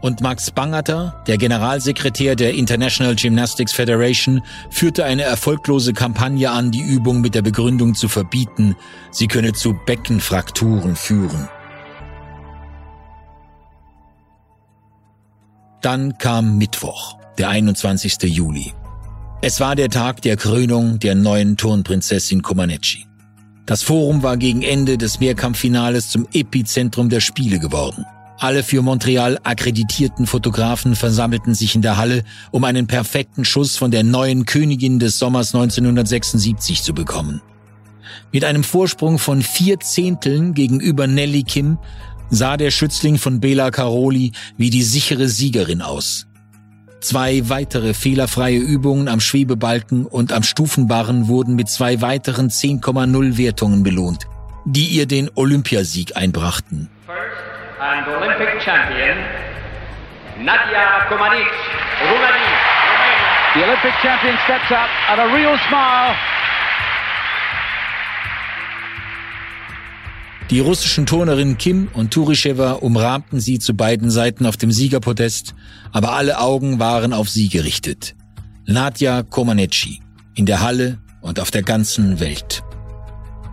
Und 0.01 0.23
Max 0.23 0.51
Bangerter, 0.51 1.23
der 1.27 1.37
Generalsekretär 1.37 2.37
der 2.37 2.55
International 2.55 3.15
Gymnastics 3.15 3.75
Federation, 3.75 4.41
führte 4.71 5.05
eine 5.05 5.25
erfolglose 5.25 5.93
Kampagne 5.93 6.51
an, 6.51 6.71
die 6.71 6.81
Übung 6.81 7.21
mit 7.21 7.35
der 7.35 7.43
Begründung 7.43 7.95
zu 7.95 8.09
verbieten, 8.09 8.77
sie 9.11 9.29
könne 9.29 9.53
zu 9.53 9.75
Beckenfrakturen 9.85 10.97
führen. 10.97 11.51
Dann 15.83 16.17
kam 16.17 16.57
Mittwoch 16.57 17.16
der 17.39 17.49
21. 17.49 18.23
Juli. 18.25 18.73
Es 19.43 19.61
war 19.61 19.77
der 19.77 19.91
Tag 19.91 20.23
der 20.23 20.37
Krönung 20.37 20.99
der 20.99 21.15
neuen 21.15 21.57
Turnprinzessin 21.57 22.43
Comaneci. 22.43 23.07
Das 23.67 23.83
Forum 23.83 24.23
war 24.23 24.37
gegen 24.37 24.63
Ende 24.63 24.97
des 24.97 25.21
Mehrkampffinales 25.21 26.09
zum 26.09 26.27
Epizentrum 26.33 27.09
der 27.09 27.21
Spiele 27.21 27.59
geworden. 27.59 28.05
Alle 28.39 28.63
für 28.63 28.83
Montreal 28.83 29.39
akkreditierten 29.43 30.27
Fotografen 30.27 30.95
versammelten 30.95 31.55
sich 31.55 31.75
in 31.75 31.83
der 31.83 31.97
Halle, 31.97 32.23
um 32.51 32.65
einen 32.65 32.87
perfekten 32.87 33.45
Schuss 33.45 33.77
von 33.77 33.91
der 33.91 34.05
neuen 34.05 34.45
Königin 34.45 34.99
des 34.99 35.19
Sommers 35.19 35.55
1976 35.55 36.83
zu 36.83 36.95
bekommen. 36.95 37.41
Mit 38.33 38.45
einem 38.45 38.63
Vorsprung 38.63 39.19
von 39.19 39.43
vier 39.43 39.81
Zehnteln 39.81 40.55
gegenüber 40.55 41.07
Nelly 41.07 41.43
Kim 41.43 41.79
sah 42.31 42.57
der 42.57 42.71
Schützling 42.71 43.19
von 43.19 43.41
Bela 43.41 43.71
Caroli 43.71 44.33
wie 44.57 44.71
die 44.71 44.83
sichere 44.83 45.29
Siegerin 45.29 45.83
aus. 45.83 46.27
Zwei 47.01 47.43
weitere 47.49 47.95
fehlerfreie 47.95 48.59
Übungen 48.59 49.09
am 49.09 49.21
Schwebebalken 49.21 50.07
und 50.07 50.33
am 50.33 50.43
Stufenbarren 50.43 51.29
wurden 51.29 51.55
mit 51.55 51.69
zwei 51.69 52.01
weiteren 52.01 52.49
10,0 52.49 53.39
Wertungen 53.39 53.83
belohnt, 53.83 54.27
die 54.65 54.87
ihr 54.87 55.07
den 55.07 55.31
Olympiasieg 55.35 56.17
einbrachten. 56.17 56.89
First 57.07 57.21
and 57.81 58.09
Olympic 58.09 58.61
champion 58.65 59.17
Nadia 60.43 61.05
Comaneci, 61.09 61.45
Romania. 62.03 62.57
The 63.55 63.63
Olympic 63.65 63.93
champion 64.03 64.37
steps 64.45 64.71
up 64.71 64.89
and 65.11 65.21
a 65.21 65.35
real 65.35 65.57
smile 65.69 66.15
Die 70.51 70.61
russischen 70.61 71.07
Turnerinnen 71.07 71.59
Kim 71.59 71.89
und 71.93 72.13
Turischewa 72.13 72.73
umrahmten 72.73 73.41
sie 73.41 73.59
zu 73.59 73.75
beiden 73.75 74.11
Seiten 74.11 74.47
auf 74.47 74.57
dem 74.57 74.71
Siegerpodest, 74.71 75.55
aber 75.91 76.13
alle 76.13 76.39
Augen 76.39 76.79
waren 76.79 77.13
auf 77.13 77.29
sie 77.29 77.49
gerichtet. 77.49 78.15
Nadja 78.65 79.25
Komaneci 79.25 80.01
in 80.35 80.47
der 80.47 80.61
Halle 80.61 80.99
und 81.21 81.41
auf 81.41 81.51
der 81.51 81.63
ganzen 81.63 82.21
Welt. 82.21 82.63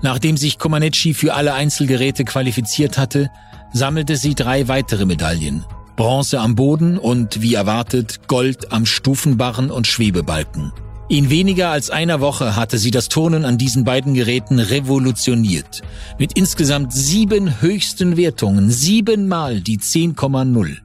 Nachdem 0.03 0.37
sich 0.37 0.59
Komaneci 0.59 1.15
für 1.15 1.33
alle 1.33 1.53
Einzelgeräte 1.53 2.25
qualifiziert 2.25 2.99
hatte, 2.99 3.31
sammelte 3.73 4.15
sie 4.15 4.35
drei 4.35 4.67
weitere 4.67 5.05
Medaillen. 5.05 5.65
Bronze 5.95 6.39
am 6.39 6.55
Boden 6.55 6.99
und, 6.99 7.41
wie 7.41 7.55
erwartet, 7.55 8.27
Gold 8.27 8.71
am 8.71 8.85
Stufenbarren 8.85 9.71
und 9.71 9.87
Schwebebalken. 9.87 10.71
In 11.13 11.29
weniger 11.29 11.69
als 11.69 11.91
einer 11.91 12.21
Woche 12.21 12.55
hatte 12.55 12.79
sie 12.79 12.89
das 12.89 13.07
Turnen 13.07 13.45
an 13.45 13.59
diesen 13.59 13.83
beiden 13.83 14.15
Geräten 14.15 14.57
revolutioniert. 14.57 15.83
Mit 16.17 16.35
insgesamt 16.35 16.91
sieben 16.91 17.61
höchsten 17.61 18.17
Wertungen, 18.17 18.71
siebenmal 18.71 19.61
die 19.61 19.77
10,0. 19.77 20.77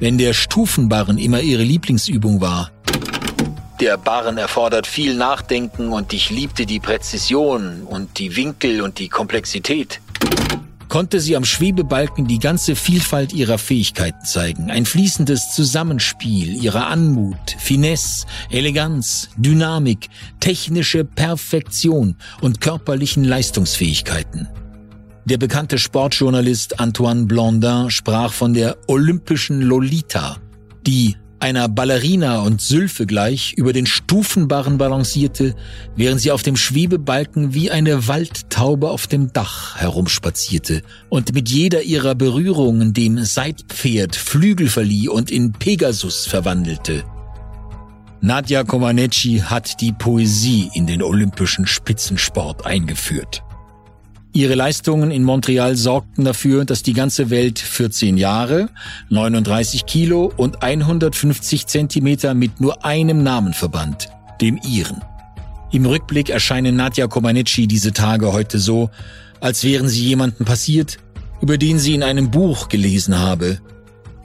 Wenn 0.00 0.18
der 0.18 0.32
Stufenbarren 0.32 1.16
immer 1.16 1.42
ihre 1.42 1.62
Lieblingsübung 1.62 2.40
war, 2.40 2.72
der 3.78 3.96
Barren 3.98 4.36
erfordert 4.36 4.88
viel 4.88 5.14
Nachdenken 5.14 5.92
und 5.92 6.12
ich 6.12 6.30
liebte 6.30 6.66
die 6.66 6.80
Präzision 6.80 7.82
und 7.84 8.18
die 8.18 8.34
Winkel 8.34 8.80
und 8.80 8.98
die 8.98 9.08
Komplexität 9.08 10.00
konnte 10.88 11.20
sie 11.20 11.36
am 11.36 11.44
Schwebebalken 11.44 12.26
die 12.26 12.38
ganze 12.38 12.76
Vielfalt 12.76 13.32
ihrer 13.32 13.58
Fähigkeiten 13.58 14.24
zeigen, 14.24 14.70
ein 14.70 14.86
fließendes 14.86 15.54
Zusammenspiel 15.54 16.62
ihrer 16.62 16.86
Anmut, 16.86 17.56
Finesse, 17.58 18.26
Eleganz, 18.50 19.28
Dynamik, 19.36 20.08
technische 20.40 21.04
Perfektion 21.04 22.16
und 22.40 22.60
körperlichen 22.60 23.24
Leistungsfähigkeiten. 23.24 24.48
Der 25.24 25.38
bekannte 25.38 25.78
Sportjournalist 25.78 26.78
Antoine 26.78 27.26
Blondin 27.26 27.90
sprach 27.90 28.32
von 28.32 28.54
der 28.54 28.76
olympischen 28.86 29.60
Lolita, 29.60 30.36
die 30.86 31.16
einer 31.40 31.68
Ballerina 31.68 32.40
und 32.40 32.60
Sylphe 32.60 33.06
gleich 33.06 33.54
über 33.54 33.72
den 33.72 33.86
Stufenbarren 33.86 34.78
balancierte, 34.78 35.54
während 35.94 36.20
sie 36.20 36.30
auf 36.30 36.42
dem 36.42 36.56
Schwebebalken 36.56 37.54
wie 37.54 37.70
eine 37.70 38.08
Waldtaube 38.08 38.90
auf 38.90 39.06
dem 39.06 39.32
Dach 39.32 39.76
herumspazierte 39.76 40.82
und 41.08 41.34
mit 41.34 41.48
jeder 41.48 41.82
ihrer 41.82 42.14
Berührungen 42.14 42.92
dem 42.92 43.24
Seitpferd 43.24 44.16
Flügel 44.16 44.68
verlieh 44.68 45.08
und 45.08 45.30
in 45.30 45.52
Pegasus 45.52 46.26
verwandelte. 46.26 47.04
Nadja 48.20 48.64
Komaneci 48.64 49.42
hat 49.44 49.80
die 49.80 49.92
Poesie 49.92 50.70
in 50.74 50.86
den 50.86 51.02
olympischen 51.02 51.66
Spitzensport 51.66 52.64
eingeführt. 52.66 53.45
Ihre 54.36 54.54
Leistungen 54.54 55.10
in 55.10 55.24
Montreal 55.24 55.76
sorgten 55.76 56.26
dafür, 56.26 56.66
dass 56.66 56.82
die 56.82 56.92
ganze 56.92 57.30
Welt 57.30 57.58
14 57.58 58.18
Jahre, 58.18 58.68
39 59.08 59.86
Kilo 59.86 60.30
und 60.36 60.62
150 60.62 61.66
Zentimeter 61.66 62.34
mit 62.34 62.60
nur 62.60 62.84
einem 62.84 63.22
Namen 63.22 63.54
verband, 63.54 64.10
dem 64.42 64.60
ihren. 64.62 65.00
Im 65.72 65.86
Rückblick 65.86 66.28
erscheinen 66.28 66.76
Nadja 66.76 67.06
Komaneci 67.06 67.66
diese 67.66 67.94
Tage 67.94 68.34
heute 68.34 68.58
so, 68.58 68.90
als 69.40 69.64
wären 69.64 69.88
sie 69.88 70.04
jemanden 70.04 70.44
passiert, 70.44 70.98
über 71.40 71.56
den 71.56 71.78
sie 71.78 71.94
in 71.94 72.02
einem 72.02 72.30
Buch 72.30 72.68
gelesen 72.68 73.18
habe. 73.18 73.62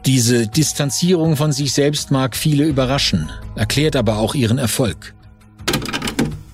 Diese 0.05 0.45
Distanzierung 0.45 1.37
von 1.37 1.53
sich 1.53 1.71
selbst 1.71 2.11
mag 2.11 2.35
viele 2.35 2.65
überraschen, 2.65 3.29
erklärt 3.55 3.95
aber 3.95 4.17
auch 4.17 4.35
ihren 4.35 4.57
Erfolg. 4.57 5.13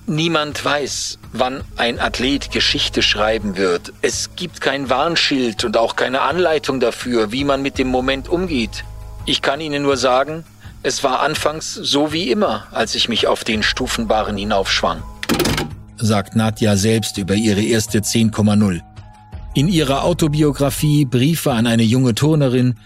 Niemand 0.08 0.64
weiß, 0.64 1.18
wann 1.34 1.60
ein 1.76 2.00
Athlet 2.00 2.50
Geschichte 2.50 3.02
schreiben 3.02 3.58
wird. 3.58 3.92
Es 4.00 4.30
gibt 4.36 4.62
kein 4.62 4.88
Warnschild 4.88 5.64
und 5.64 5.76
auch 5.76 5.96
keine 5.96 6.22
Anleitung 6.22 6.80
dafür, 6.80 7.30
wie 7.30 7.44
man 7.44 7.60
mit 7.60 7.76
dem 7.76 7.88
Moment 7.88 8.26
umgeht. 8.26 8.84
Ich 9.26 9.42
kann 9.42 9.60
Ihnen 9.60 9.82
nur 9.82 9.98
sagen, 9.98 10.44
es 10.82 11.04
war 11.04 11.20
anfangs 11.20 11.74
so 11.74 12.10
wie 12.10 12.30
immer, 12.30 12.66
als 12.72 12.94
ich 12.94 13.10
mich 13.10 13.26
auf 13.26 13.44
den 13.44 13.62
Stufenbaren 13.62 14.38
hinaufschwang. 14.38 15.02
Sagt 15.98 16.34
Nadja 16.34 16.76
selbst 16.76 17.18
über 17.18 17.34
ihre 17.34 17.60
erste 17.60 17.98
10,0. 17.98 18.80
In 19.52 19.68
ihrer 19.68 20.04
Autobiografie 20.04 21.04
Briefe 21.04 21.52
an 21.52 21.66
eine 21.66 21.82
junge 21.82 22.14
Turnerin, 22.14 22.76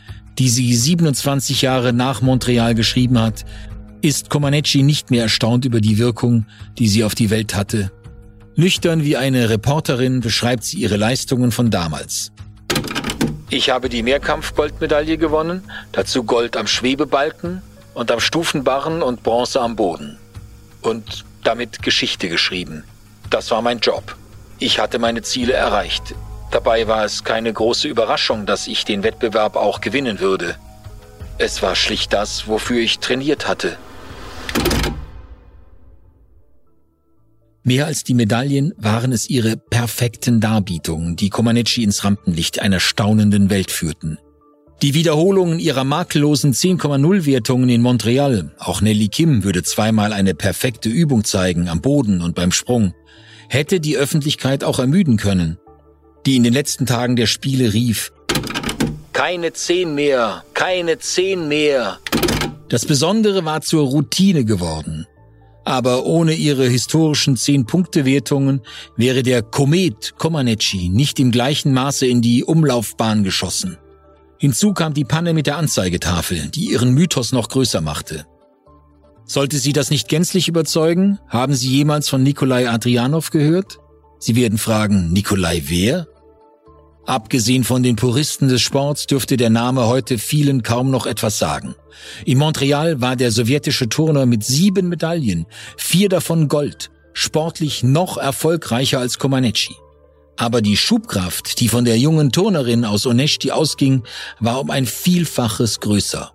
die 0.40 0.48
sie 0.48 0.74
27 0.74 1.62
Jahre 1.62 1.92
nach 1.92 2.20
Montreal 2.20 2.74
geschrieben 2.74 3.20
hat, 3.20 3.44
ist 4.02 4.30
Comaneci 4.30 4.82
nicht 4.82 5.10
mehr 5.10 5.22
erstaunt 5.22 5.64
über 5.64 5.80
die 5.80 5.96
Wirkung, 5.98 6.46
die 6.78 6.88
sie 6.88 7.04
auf 7.04 7.14
die 7.14 7.30
Welt 7.30 7.54
hatte. 7.54 7.92
Nüchtern 8.56 9.04
wie 9.04 9.16
eine 9.16 9.48
Reporterin 9.48 10.20
beschreibt 10.20 10.64
sie 10.64 10.78
ihre 10.78 10.96
Leistungen 10.96 11.52
von 11.52 11.70
damals. 11.70 12.32
Ich 13.48 13.70
habe 13.70 13.88
die 13.88 14.02
Mehrkampf-Goldmedaille 14.02 15.18
gewonnen, 15.18 15.62
dazu 15.92 16.24
Gold 16.24 16.56
am 16.56 16.66
Schwebebalken 16.66 17.62
und 17.94 18.10
am 18.10 18.18
Stufenbarren 18.18 19.02
und 19.02 19.22
Bronze 19.22 19.60
am 19.60 19.76
Boden. 19.76 20.18
Und 20.80 21.24
damit 21.44 21.82
Geschichte 21.82 22.28
geschrieben. 22.28 22.84
Das 23.30 23.50
war 23.50 23.62
mein 23.62 23.78
Job. 23.78 24.16
Ich 24.58 24.78
hatte 24.78 24.98
meine 24.98 25.22
Ziele 25.22 25.52
erreicht. 25.52 26.14
Dabei 26.50 26.88
war 26.88 27.04
es 27.04 27.24
keine 27.24 27.52
große 27.52 27.88
Überraschung, 27.88 28.46
dass 28.46 28.66
ich 28.66 28.84
den 28.84 29.02
Wettbewerb 29.02 29.56
auch 29.56 29.80
gewinnen 29.80 30.20
würde. 30.20 30.56
Es 31.38 31.62
war 31.62 31.74
schlicht 31.74 32.12
das, 32.12 32.46
wofür 32.46 32.80
ich 32.80 32.98
trainiert 32.98 33.48
hatte. 33.48 33.76
Mehr 37.64 37.86
als 37.86 38.02
die 38.02 38.14
Medaillen 38.14 38.74
waren 38.76 39.12
es 39.12 39.30
ihre 39.30 39.56
perfekten 39.56 40.40
Darbietungen, 40.40 41.14
die 41.14 41.30
Comaneci 41.30 41.84
ins 41.84 42.04
Rampenlicht 42.04 42.60
einer 42.60 42.80
staunenden 42.80 43.50
Welt 43.50 43.70
führten. 43.70 44.18
Die 44.82 44.94
Wiederholungen 44.94 45.60
ihrer 45.60 45.84
makellosen 45.84 46.52
10,0 46.52 47.24
Wertungen 47.24 47.68
in 47.68 47.80
Montreal, 47.80 48.52
auch 48.58 48.80
Nelly 48.80 49.06
Kim 49.06 49.44
würde 49.44 49.62
zweimal 49.62 50.12
eine 50.12 50.34
perfekte 50.34 50.88
Übung 50.88 51.22
zeigen 51.22 51.68
am 51.68 51.80
Boden 51.80 52.20
und 52.20 52.34
beim 52.34 52.50
Sprung, 52.50 52.94
hätte 53.48 53.78
die 53.78 53.96
Öffentlichkeit 53.96 54.64
auch 54.64 54.80
ermüden 54.80 55.16
können, 55.16 55.58
die 56.26 56.34
in 56.34 56.42
den 56.42 56.52
letzten 56.52 56.84
Tagen 56.84 57.14
der 57.14 57.26
Spiele 57.26 57.72
rief, 57.72 58.12
keine 59.12 59.52
zehn 59.52 59.94
mehr, 59.94 60.42
keine 60.52 60.98
zehn 60.98 61.46
mehr. 61.46 62.00
Das 62.68 62.86
Besondere 62.86 63.44
war 63.44 63.60
zur 63.60 63.86
Routine 63.86 64.44
geworden. 64.44 65.06
Aber 65.64 66.06
ohne 66.06 66.34
ihre 66.34 66.66
historischen 66.68 67.36
Zehn-Punkte-Wertungen 67.36 68.62
wäre 68.96 69.22
der 69.22 69.42
Komet 69.42 70.14
Komaneci 70.16 70.88
nicht 70.88 71.20
im 71.20 71.30
gleichen 71.30 71.72
Maße 71.72 72.06
in 72.06 72.22
die 72.22 72.44
Umlaufbahn 72.44 73.22
geschossen. 73.24 73.78
Hinzu 74.38 74.72
kam 74.72 74.92
die 74.92 75.04
Panne 75.04 75.34
mit 75.34 75.46
der 75.46 75.56
Anzeigetafel, 75.56 76.48
die 76.48 76.70
ihren 76.70 76.94
Mythos 76.94 77.32
noch 77.32 77.48
größer 77.48 77.80
machte. 77.80 78.26
Sollte 79.24 79.58
Sie 79.58 79.72
das 79.72 79.90
nicht 79.90 80.08
gänzlich 80.08 80.48
überzeugen, 80.48 81.18
haben 81.28 81.54
Sie 81.54 81.68
jemals 81.68 82.08
von 82.08 82.22
Nikolai 82.22 82.68
Adrianov 82.68 83.30
gehört? 83.30 83.78
Sie 84.18 84.34
werden 84.34 84.58
fragen, 84.58 85.12
Nikolai 85.12 85.62
wer? 85.66 86.08
Abgesehen 87.04 87.64
von 87.64 87.82
den 87.82 87.96
Puristen 87.96 88.48
des 88.48 88.62
Sports 88.62 89.06
dürfte 89.06 89.36
der 89.36 89.50
Name 89.50 89.86
heute 89.86 90.18
vielen 90.18 90.62
kaum 90.62 90.90
noch 90.90 91.06
etwas 91.06 91.38
sagen. 91.38 91.74
In 92.24 92.38
Montreal 92.38 93.00
war 93.00 93.16
der 93.16 93.32
sowjetische 93.32 93.88
Turner 93.88 94.24
mit 94.24 94.44
sieben 94.44 94.88
Medaillen, 94.88 95.46
vier 95.76 96.08
davon 96.08 96.46
Gold, 96.46 96.90
sportlich 97.12 97.82
noch 97.82 98.18
erfolgreicher 98.18 99.00
als 99.00 99.18
Komaneci. 99.18 99.74
Aber 100.36 100.62
die 100.62 100.76
Schubkraft, 100.76 101.60
die 101.60 101.68
von 101.68 101.84
der 101.84 101.98
jungen 101.98 102.30
Turnerin 102.30 102.84
aus 102.84 103.04
Oneshti 103.04 103.50
ausging, 103.50 104.04
war 104.38 104.60
um 104.60 104.70
ein 104.70 104.86
Vielfaches 104.86 105.80
größer. 105.80 106.32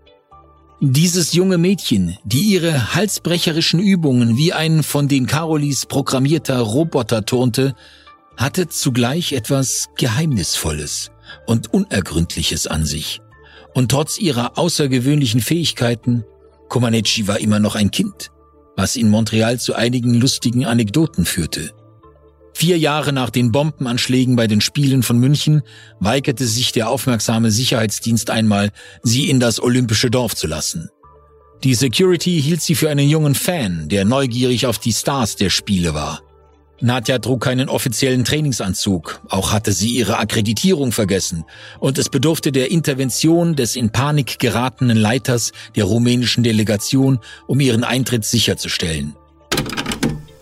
Dieses 0.80 1.34
junge 1.34 1.58
Mädchen, 1.58 2.18
die 2.24 2.42
ihre 2.42 2.94
halsbrecherischen 2.94 3.80
Übungen 3.80 4.38
wie 4.38 4.54
ein 4.54 4.84
von 4.84 5.08
den 5.08 5.26
Karolis 5.26 5.88
programmierter 5.88 6.60
Roboter 6.60 7.26
turnte, 7.26 7.74
hatte 8.38 8.70
zugleich 8.70 9.34
etwas 9.34 9.88
Geheimnisvolles 9.98 11.12
und 11.46 11.74
Unergründliches 11.74 12.68
an 12.68 12.86
sich. 12.86 13.20
Und 13.74 13.92
trotz 13.92 14.20
ihrer 14.20 14.58
außergewöhnlichen 14.58 15.42
Fähigkeiten, 15.42 16.24
Komaneci 16.70 17.28
war 17.28 17.40
immer 17.40 17.60
noch 17.60 17.76
ein 17.76 17.92
Kind, 17.92 18.32
was 18.76 18.96
in 18.96 19.10
Montreal 19.10 19.60
zu 19.60 19.76
einigen 19.76 20.14
lustigen 20.14 20.66
Anekdoten 20.66 21.26
führte. 21.26 21.72
Vier 22.54 22.80
Jahre 22.80 23.14
nach 23.14 23.30
den 23.30 23.52
Bombenanschlägen 23.52 24.36
bei 24.36 24.48
den 24.48 24.62
Spielen 24.62 25.04
von 25.04 25.20
München 25.20 25.62
weigerte 26.00 26.48
sich 26.48 26.72
der 26.72 26.90
aufmerksame 26.90 27.52
Sicherheitsdienst 27.52 28.32
einmal, 28.32 28.72
sie 29.04 29.30
in 29.30 29.40
das 29.40 29.62
olympische 29.62 30.10
Dorf 30.10 30.36
zu 30.36 30.48
lassen. 30.48 30.90
Die 31.64 31.76
Security 31.76 32.42
hielt 32.42 32.62
sie 32.62 32.76
für 32.76 32.90
einen 32.90 33.08
jungen 33.10 33.36
Fan, 33.36 33.90
der 33.90 34.06
neugierig 34.06 34.66
auf 34.66 34.80
die 34.80 34.94
Stars 34.94 35.36
der 35.36 35.50
Spiele 35.50 35.94
war. 35.94 36.22
Nadja 36.80 37.18
trug 37.20 37.42
keinen 37.42 37.70
offiziellen 37.70 38.24
Trainingsanzug, 38.24 39.20
auch 39.30 39.52
hatte 39.52 39.72
sie 39.72 39.90
ihre 39.90 40.20
Akkreditierung 40.20 40.92
vergessen, 40.92 41.44
und 41.80 41.98
es 41.98 42.10
bedurfte 42.10 42.52
der 42.52 42.70
Intervention 42.70 43.56
des 43.56 43.76
in 43.76 43.92
Panik 43.92 44.38
geratenen 44.38 44.98
Leiters 44.98 45.52
der 45.76 45.86
rumänischen 45.86 46.44
Delegation, 46.44 47.20
um 47.48 47.60
ihren 47.60 47.84
Eintritt 47.84 48.26
sicherzustellen. 48.26 49.16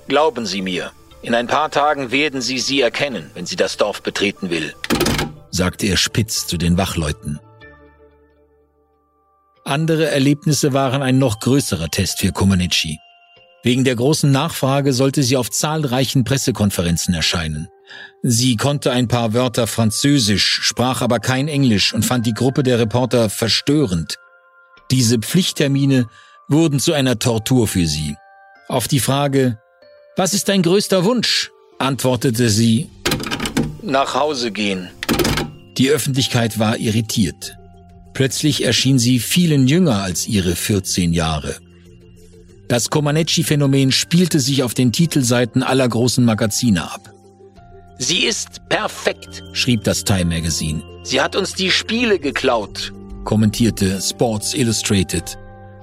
Glauben 0.07 0.45
Sie 0.45 0.61
mir, 0.61 0.91
In 1.25 1.33
ein 1.33 1.47
paar 1.47 1.71
Tagen 1.71 2.11
werden 2.11 2.39
sie 2.39 2.59
sie 2.59 2.81
erkennen, 2.81 3.31
wenn 3.33 3.47
sie 3.47 3.55
das 3.55 3.77
Dorf 3.77 4.03
betreten 4.03 4.51
will, 4.51 4.75
sagte 5.49 5.87
er 5.87 5.97
spitz 5.97 6.45
zu 6.45 6.57
den 6.57 6.77
Wachleuten. 6.77 7.39
Andere 9.63 10.07
Erlebnisse 10.07 10.73
waren 10.73 11.01
ein 11.01 11.17
noch 11.17 11.39
größerer 11.39 11.89
Test 11.89 12.19
für 12.19 12.31
Comaneci. 12.31 12.99
Wegen 13.65 13.84
der 13.84 13.95
großen 13.95 14.32
Nachfrage 14.32 14.93
sollte 14.93 15.23
sie 15.23 15.38
auf 15.38 15.49
zahlreichen 15.49 16.23
Pressekonferenzen 16.23 17.15
erscheinen. 17.15 17.67
Sie 18.21 18.58
konnte 18.58 18.91
ein 18.91 19.08
paar 19.08 19.34
Wörter 19.34 19.65
Französisch, 19.65 20.60
sprach 20.62 21.01
aber 21.01 21.17
kein 21.17 21.47
Englisch 21.47 21.91
und 21.91 22.06
fand 22.06 22.28
die 22.28 22.36
Gruppe 22.36 22.62
der 22.62 22.78
Reporter 22.78 23.28
verstörend. 23.28 24.17
Diese 24.91 25.17
Pflichttermine 25.17 26.08
wurden 26.47 26.80
zu 26.80 26.93
einer 26.93 27.17
Tortur 27.17 27.67
für 27.67 27.88
sie. 27.88 28.15
Auf 28.67 28.88
die 28.88 28.99
Frage, 28.99 29.58
was 30.15 30.36
ist 30.36 30.47
dein 30.47 30.62
größter 30.62 31.04
Wunsch? 31.04 31.49
antwortete 31.80 32.49
sie, 32.49 32.91
nach 33.82 34.13
Hause 34.13 34.51
gehen. 34.51 34.91
Die 35.80 35.89
Öffentlichkeit 35.89 36.60
war 36.60 36.78
irritiert. 36.78 37.58
Plötzlich 38.13 38.63
erschien 38.63 38.99
sie 38.99 39.17
vielen 39.17 39.67
jünger 39.67 40.04
als 40.04 40.28
ihre 40.28 40.56
14 40.56 41.13
Jahre. 41.13 41.64
Das 42.67 42.89
Comaneci-Phänomen 42.89 43.91
spielte 43.91 44.39
sich 44.39 44.63
auf 44.63 44.73
den 44.73 44.91
Titelseiten 44.91 45.62
aller 45.62 45.88
großen 45.88 46.25
Magazine 46.25 46.91
ab. 46.91 47.13
Sie 47.97 48.25
ist 48.25 48.67
perfekt, 48.69 49.43
schrieb 49.54 49.84
das 49.84 50.04
Time 50.04 50.25
Magazine. 50.25 50.82
Sie 51.04 51.21
hat 51.21 51.36
uns 51.36 51.54
die 51.54 51.69
Spiele 51.69 52.19
geklaut, 52.19 52.91
kommentierte 53.23 54.01
Sports 54.01 54.54
Illustrated. 54.54 55.38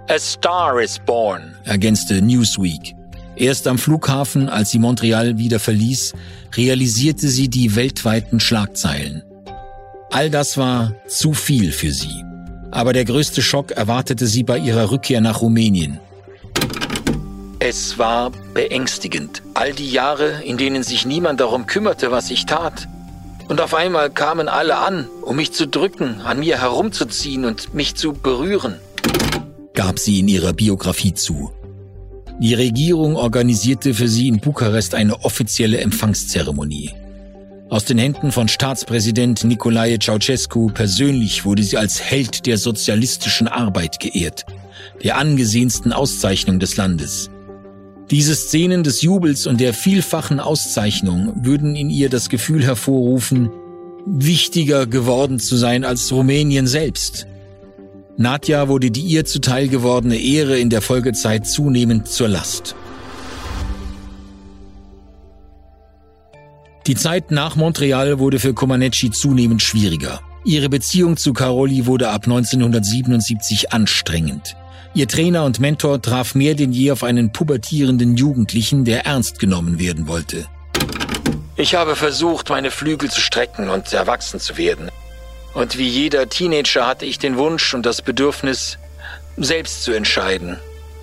A 0.09 0.19
star 0.19 0.81
is 0.81 0.99
born, 1.07 1.55
ergänzte 1.65 2.21
Newsweek. 2.21 2.95
Erst 3.37 3.67
am 3.67 3.79
Flughafen, 3.79 4.49
als 4.49 4.71
sie 4.71 4.79
Montreal 4.79 5.39
wieder 5.39 5.59
verließ, 5.59 6.13
realisierte 6.55 7.29
sie 7.29 7.49
die 7.49 7.77
weltweiten 7.77 8.41
Schlagzeilen. 8.41 9.23
All 10.11 10.29
das 10.29 10.59
war 10.59 10.95
zu 11.09 11.33
viel 11.33 11.73
für 11.73 11.93
sie. 11.93 12.25
Aber 12.71 12.93
der 12.93 13.05
größte 13.05 13.41
Schock 13.41 13.71
erwartete 13.71 14.27
sie 14.27 14.43
bei 14.43 14.59
ihrer 14.59 14.91
Rückkehr 14.91 15.21
nach 15.21 15.41
Rumänien. 15.41 15.99
Es 17.65 17.97
war 17.97 18.33
beängstigend. 18.55 19.41
All 19.55 19.73
die 19.73 19.89
Jahre, 19.89 20.43
in 20.43 20.57
denen 20.57 20.83
sich 20.83 21.07
niemand 21.07 21.39
darum 21.39 21.67
kümmerte, 21.67 22.11
was 22.11 22.29
ich 22.33 22.45
tat. 22.45 22.89
Und 23.49 23.61
auf 23.61 23.73
einmal 23.73 24.11
kamen 24.11 24.49
alle 24.49 24.79
an, 24.79 25.09
um 25.23 25.37
mich 25.37 25.53
zu 25.53 25.69
drücken, 25.69 26.21
an 26.23 26.41
mir 26.41 26.61
herumzuziehen 26.61 27.45
und 27.45 27.73
mich 27.73 27.95
zu 27.95 28.15
berühren, 28.15 28.81
gab 29.75 30.01
sie 30.01 30.19
in 30.19 30.27
ihrer 30.27 30.55
Biografie 30.55 31.15
zu. 31.15 31.53
Die 32.41 32.55
Regierung 32.55 33.15
organisierte 33.15 33.95
für 33.95 34.09
sie 34.09 34.27
in 34.27 34.41
Bukarest 34.41 34.97
eine 34.97 35.23
offizielle 35.25 35.79
Empfangszeremonie. 35.79 36.91
Aus 37.71 37.85
den 37.85 37.99
Händen 37.99 38.33
von 38.33 38.49
Staatspräsident 38.49 39.45
Nicolae 39.45 40.01
Ceausescu 40.01 40.67
persönlich 40.75 41.45
wurde 41.45 41.63
sie 41.63 41.77
als 41.77 42.03
Held 42.03 42.45
der 42.47 42.59
sozialistischen 42.59 43.47
Arbeit 43.47 44.01
geehrt, 44.01 44.47
der 45.05 45.17
angesehensten 45.17 45.93
Auszeichnung 45.93 46.59
des 46.59 46.77
Landes. 46.77 47.31
Diese 48.13 48.35
Szenen 48.35 48.83
des 48.83 49.01
Jubels 49.01 49.47
und 49.47 49.59
der 49.59 49.73
vielfachen 49.73 50.39
Auszeichnung 50.39 51.33
würden 51.47 51.75
in 51.75 51.89
ihr 51.89 52.11
das 52.11 52.29
Gefühl 52.29 52.63
hervorrufen, 52.63 53.49
wichtiger 54.05 54.87
geworden 54.87 55.41
zu 55.41 55.57
sein 55.57 55.83
als 55.83 56.13
Rumänien 56.13 56.67
selbst. 56.67 57.27
Nadja 58.19 58.69
wurde 58.69 58.91
die 58.91 59.01
ihr 59.01 59.25
zuteil 59.25 59.69
gewordene 59.69 60.19
Ehre 60.19 60.59
in 60.59 60.69
der 60.69 60.83
Folgezeit 60.83 61.47
zunehmend 61.47 62.07
zur 62.07 62.29
Last. 62.29 62.77
Die 66.87 66.97
Zeit 66.97 67.31
nach 67.31 67.57
Montreal 67.57 68.19
wurde 68.19 68.41
für 68.41 68.53
Comaneci 68.53 69.11
zunehmend 69.11 69.63
schwieriger. 69.63 70.21
Ihre 70.45 70.69
Beziehung 70.69 71.17
zu 71.17 71.33
Caroli 71.33 71.87
wurde 71.87 72.11
ab 72.11 72.25
1977 72.25 73.73
anstrengend. 73.73 74.55
Ihr 74.95 75.09
Trainer 75.09 75.45
und 75.45 75.59
Mentor 75.59 76.03
traf 76.03 76.35
mehr 76.35 76.55
denn 76.55 76.73
je 76.73 76.91
auf 76.91 77.03
einen 77.03 77.33
pubertierenden 77.33 78.17
Jugendlichen, 78.17 78.85
der 78.85 79.07
ernst 79.07 79.39
genommen 79.39 79.79
werden 79.79 80.07
wollte. 80.07 80.47
Ich 81.57 81.75
habe 81.75 81.97
versucht, 81.97 82.51
meine 82.51 82.71
Flügel 82.71 83.11
zu 83.11 83.21
strecken 83.21 83.71
und 83.71 83.91
erwachsen 83.93 84.39
zu 84.39 84.59
werden. 84.59 84.91
Und 85.55 85.79
wie 85.79 85.89
jeder 85.89 86.29
Teenager 86.29 86.87
hatte 86.87 87.07
ich 87.07 87.19
den 87.19 87.39
Wunsch 87.39 87.73
und 87.73 87.87
das 87.87 88.03
Bedürfnis, 88.03 88.79
selbst 89.39 89.83
zu 89.83 89.93
entscheiden. 89.93 90.59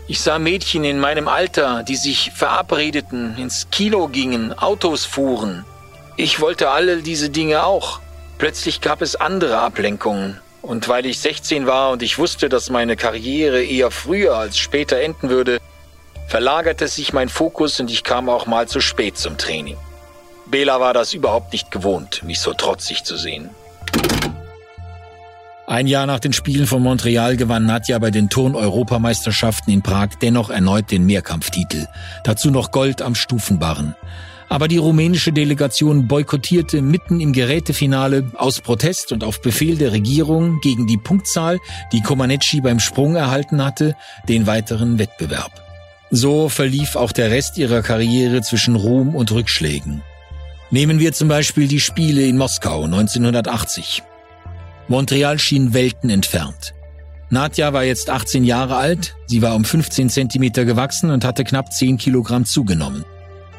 Ich 0.08 0.21
sah 0.21 0.38
Mädchen 0.38 0.84
in 0.84 0.99
meinem 0.99 1.28
Alter, 1.28 1.84
die 1.84 1.95
sich 1.95 2.32
verabredeten, 2.36 3.38
ins 3.38 3.67
Kino 3.71 4.08
gingen, 4.08 4.54
Autos 4.58 5.06
fuhren. 5.06 5.65
Ich 6.15 6.39
wollte 6.39 6.69
alle 6.69 7.02
diese 7.02 7.30
Dinge 7.30 7.63
auch. 7.63 8.02
Plötzlich 8.38 8.82
gab 8.82 9.02
es 9.02 9.15
andere 9.15 9.60
Ablenkungen. 9.60 10.39
Und 10.62 10.88
weil 10.88 11.06
ich 11.06 11.19
16 11.19 11.65
war 11.65 11.91
und 11.91 12.04
ich 12.04 12.17
wusste, 12.17 12.50
dass 12.50 12.69
meine 12.69 12.95
Karriere 12.95 13.63
eher 13.63 13.91
früher 13.91 14.36
als 14.36 14.58
später 14.58 15.00
enden 15.00 15.30
würde, 15.30 15.60
verlagerte 16.28 16.88
sich 16.88 17.13
mein 17.13 17.30
Fokus 17.30 17.80
und 17.80 17.89
ich 17.89 18.04
kam 18.04 18.30
auch 18.30 18.45
mal 18.45 18.67
zu 18.67 18.82
spät 18.82 19.17
zum 19.17 19.38
Training. 19.38 19.78
Bela 20.45 20.80
war 20.80 20.93
das 20.93 21.13
überhaupt 21.13 21.54
nicht 21.54 21.72
gewohnt, 21.72 22.24
mich 22.24 22.39
so 22.39 22.54
trotzig 22.54 23.04
zu 23.04 23.17
sehen. 23.17 23.50
Ein 25.69 25.86
Jahr 25.86 26.08
nach 26.08 26.19
den 26.19 26.34
Spielen 26.34 26.65
von 26.65 26.82
Montreal 26.82 27.38
gewann 27.38 27.67
Nadja 27.67 28.00
bei 28.00 28.10
den 28.10 28.28
Turn-Europameisterschaften 28.30 29.72
in 29.72 29.84
Prag 29.84 30.10
dennoch 30.19 30.50
erneut 30.50 30.89
den 30.89 31.06
Mehrkampftitel. 31.06 31.86
Dazu 32.24 32.50
noch 32.50 32.72
Gold 32.72 33.04
am 33.04 33.13
Stufenbarren. 33.13 33.95
Aber 34.49 34.67
die 34.67 34.77
rumänische 34.77 35.31
Delegation 35.31 36.07
boykottierte 36.07 36.81
mitten 36.81 37.21
im 37.21 37.33
Gerätefinale 37.33 38.31
aus 38.35 38.62
Protest 38.62 39.12
und 39.12 39.23
auf 39.23 39.41
Befehl 39.41 39.77
der 39.77 39.91
Regierung 39.91 40.59
gegen 40.62 40.88
die 40.88 40.97
Punktzahl, 40.97 41.59
die 41.93 42.01
Comaneci 42.01 42.59
beim 42.59 42.79
Sprung 42.79 43.15
erhalten 43.15 43.63
hatte, 43.63 43.95
den 44.27 44.47
weiteren 44.47 44.97
Wettbewerb. 44.97 45.51
So 46.09 46.49
verlief 46.49 46.95
auch 46.95 47.12
der 47.12 47.29
Rest 47.29 47.59
ihrer 47.59 47.83
Karriere 47.83 48.41
zwischen 48.41 48.75
Ruhm 48.75 49.15
und 49.15 49.31
Rückschlägen. 49.31 50.01
Nehmen 50.71 50.99
wir 50.99 51.13
zum 51.13 51.27
Beispiel 51.27 51.67
die 51.67 51.79
Spiele 51.79 52.23
in 52.23 52.38
Moskau 52.38 52.83
1980. 52.85 54.01
Montreal 54.88 55.38
schien 55.38 55.75
Welten 55.75 56.09
entfernt. 56.09 56.73
Nadja 57.29 57.73
war 57.73 57.83
jetzt 57.83 58.09
18 58.09 58.43
Jahre 58.43 58.77
alt, 58.77 59.15
sie 59.27 59.43
war 59.43 59.53
um 59.53 59.63
15 59.63 60.09
Zentimeter 60.09 60.65
gewachsen 60.65 61.12
und 61.12 61.23
hatte 61.23 61.43
knapp 61.43 61.71
10 61.71 61.97
Kilogramm 61.97 62.45
zugenommen. 62.45 63.05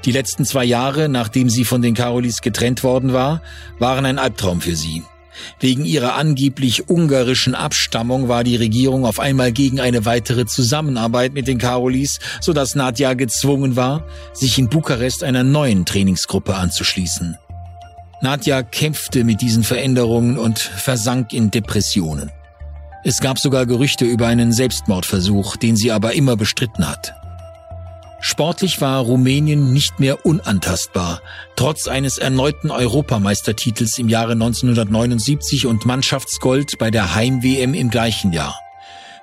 Die 0.05 0.13
letzten 0.13 0.45
zwei 0.45 0.65
Jahre, 0.65 1.09
nachdem 1.09 1.51
sie 1.51 1.65
von 1.65 1.83
den 1.83 1.95
Karolis 1.95 2.41
getrennt 2.41 2.83
worden 2.83 3.13
war, 3.13 3.43
waren 3.79 4.07
ein 4.07 4.19
Albtraum 4.19 4.61
für 4.61 4.77
sie. 4.77 5.03
Wegen 5.59 5.85
ihrer 5.85 6.15
angeblich 6.15 6.89
ungarischen 6.89 7.55
Abstammung 7.55 8.29
war 8.29 8.45
die 8.45 8.57
Regierung 8.57 9.05
auf 9.05 9.21
einmal 9.21 9.53
gegen 9.53 9.81
eine 9.81 10.05
weitere 10.05 10.47
Zusammenarbeit 10.47 11.33
mit 11.33 11.49
den 11.49 11.59
Karolis, 11.59 12.19
sodass 12.41 12.75
Nadja 12.75 13.15
gezwungen 13.15 13.77
war, 13.77 14.05
sich 14.33 14.59
in 14.59 14.69
Bukarest 14.69 15.23
einer 15.23 15.45
neuen 15.45 15.85
Trainingsgruppe 15.85 16.55
anzuschließen. 16.55 17.37
Nadja 18.23 18.63
kämpfte 18.63 19.25
mit 19.25 19.41
diesen 19.41 19.65
Veränderungen 19.65 20.37
und 20.37 20.59
versank 20.59 21.33
in 21.33 21.51
Depressionen. 21.51 22.31
Es 23.03 23.21
gab 23.21 23.39
sogar 23.39 23.65
Gerüchte 23.65 24.05
über 24.05 24.27
einen 24.27 24.53
Selbstmordversuch, 24.53 25.57
den 25.57 25.77
sie 25.77 25.91
aber 25.91 26.13
immer 26.13 26.37
bestritten 26.37 26.87
hat. 26.87 27.15
Sportlich 28.21 28.81
war 28.83 29.01
Rumänien 29.01 29.73
nicht 29.73 29.99
mehr 29.99 30.27
unantastbar, 30.27 31.23
trotz 31.57 31.89
eines 31.89 32.19
erneuten 32.19 32.71
Europameistertitels 32.71 33.99
im 33.99 34.11
Jahre 34.11 34.33
1979 34.33 35.67
und 35.67 35.87
Mannschaftsgold 35.87 36.79
bei 36.79 36.91
der 36.91 37.15
Heim-WM 37.15 37.73
im 37.73 37.91
gleichen 37.91 38.33
Jahr. 38.33 38.61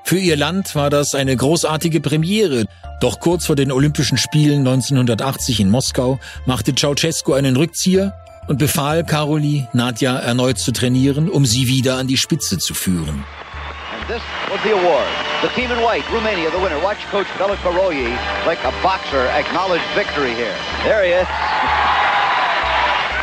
Für 0.04 0.18
ihr 0.18 0.36
Land 0.36 0.74
war 0.74 0.90
das 0.90 1.14
eine 1.16 1.36
großartige 1.36 2.00
Premiere, 2.00 2.66
doch 3.00 3.20
kurz 3.20 3.46
vor 3.46 3.56
den 3.56 3.72
Olympischen 3.72 4.18
Spielen 4.18 4.60
1980 4.60 5.60
in 5.60 5.70
Moskau 5.70 6.20
machte 6.46 6.74
Ceausescu 6.74 7.34
einen 7.34 7.56
Rückzieher 7.56 8.14
und 8.48 8.58
befahl 8.58 9.04
Karoli, 9.04 9.68
Nadja 9.74 10.18
erneut 10.18 10.58
zu 10.58 10.72
trainieren, 10.72 11.30
um 11.30 11.46
sie 11.46 11.68
wieder 11.68 11.98
an 11.98 12.08
die 12.08 12.18
Spitze 12.18 12.58
zu 12.58 12.74
führen. 12.74 13.26
This 14.08 14.24
was 14.50 14.64
the 14.64 14.72
award. 14.72 15.12
The 15.44 15.50
team 15.50 15.70
in 15.70 15.84
white, 15.84 16.08
Romania, 16.10 16.50
the 16.50 16.60
winner. 16.60 16.80
Watch 16.80 17.04
Coach 17.12 17.28
Bela 17.38 17.58
Karoyi, 17.58 18.08
like 18.46 18.64
a 18.64 18.72
boxer, 18.82 19.28
acknowledge 19.36 19.84
victory 19.96 20.34
here. 20.34 20.56
There 20.88 21.04
he 21.04 21.12
is. 21.12 21.28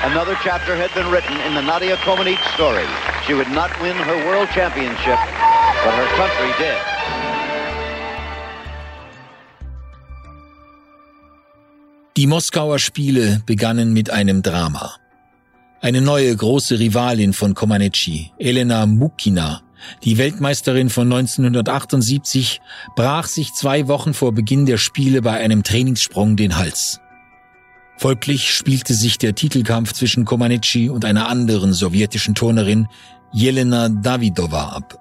Another 0.04 0.36
chapter 0.44 0.76
had 0.76 0.92
been 0.92 1.10
written 1.10 1.40
in 1.48 1.54
the 1.54 1.62
Nadia 1.62 1.96
Comaneci 2.04 2.44
story. 2.52 2.84
She 3.26 3.32
would 3.32 3.48
not 3.48 3.70
win 3.80 3.96
her 3.96 4.16
world 4.28 4.50
championship, 4.52 5.16
but 5.84 5.94
her 5.96 6.08
country 6.20 6.52
did. 6.60 6.76
Die 12.18 12.26
Moskauer 12.26 12.78
Spiele 12.78 13.40
begannen 13.46 13.94
mit 13.94 14.10
einem 14.10 14.42
Drama. 14.42 14.92
Eine 15.80 16.02
neue 16.02 16.36
große 16.36 16.78
Rivalin 16.78 17.32
von 17.32 17.54
Comaneci, 17.54 18.32
Elena 18.38 18.84
Mukina, 18.84 19.63
die 20.02 20.18
Weltmeisterin 20.18 20.90
von 20.90 21.12
1978, 21.12 22.60
brach 22.96 23.26
sich 23.26 23.52
zwei 23.52 23.88
Wochen 23.88 24.14
vor 24.14 24.32
Beginn 24.32 24.66
der 24.66 24.78
Spiele 24.78 25.22
bei 25.22 25.32
einem 25.32 25.62
Trainingssprung 25.62 26.36
den 26.36 26.56
Hals. 26.56 27.00
Folglich 27.96 28.52
spielte 28.52 28.94
sich 28.94 29.18
der 29.18 29.34
Titelkampf 29.34 29.92
zwischen 29.92 30.24
Comaneci 30.24 30.90
und 30.90 31.04
einer 31.04 31.28
anderen 31.28 31.72
sowjetischen 31.72 32.34
Turnerin, 32.34 32.88
Jelena 33.32 33.88
Davidova, 33.88 34.70
ab. 34.70 34.98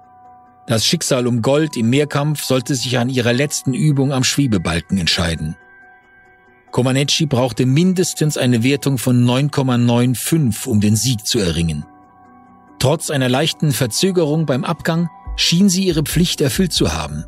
Das 0.66 0.86
Schicksal 0.86 1.26
um 1.26 1.42
Gold 1.42 1.76
im 1.76 1.90
Mehrkampf 1.90 2.44
sollte 2.44 2.74
sich 2.74 2.98
an 2.98 3.10
ihrer 3.10 3.32
letzten 3.32 3.74
Übung 3.74 4.12
am 4.12 4.24
Schwebebalken 4.24 4.96
entscheiden. 4.96 5.56
Comaneci 6.70 7.26
brauchte 7.26 7.66
mindestens 7.66 8.36
eine 8.36 8.64
Wertung 8.64 8.98
von 8.98 9.24
9,95, 9.24 10.66
um 10.66 10.80
den 10.80 10.96
Sieg 10.96 11.26
zu 11.26 11.38
erringen. 11.38 11.84
Trotz 12.84 13.08
einer 13.08 13.30
leichten 13.30 13.72
Verzögerung 13.72 14.44
beim 14.44 14.62
Abgang 14.62 15.08
schien 15.36 15.70
sie 15.70 15.86
ihre 15.86 16.02
Pflicht 16.02 16.42
erfüllt 16.42 16.74
zu 16.74 16.92
haben. 16.92 17.24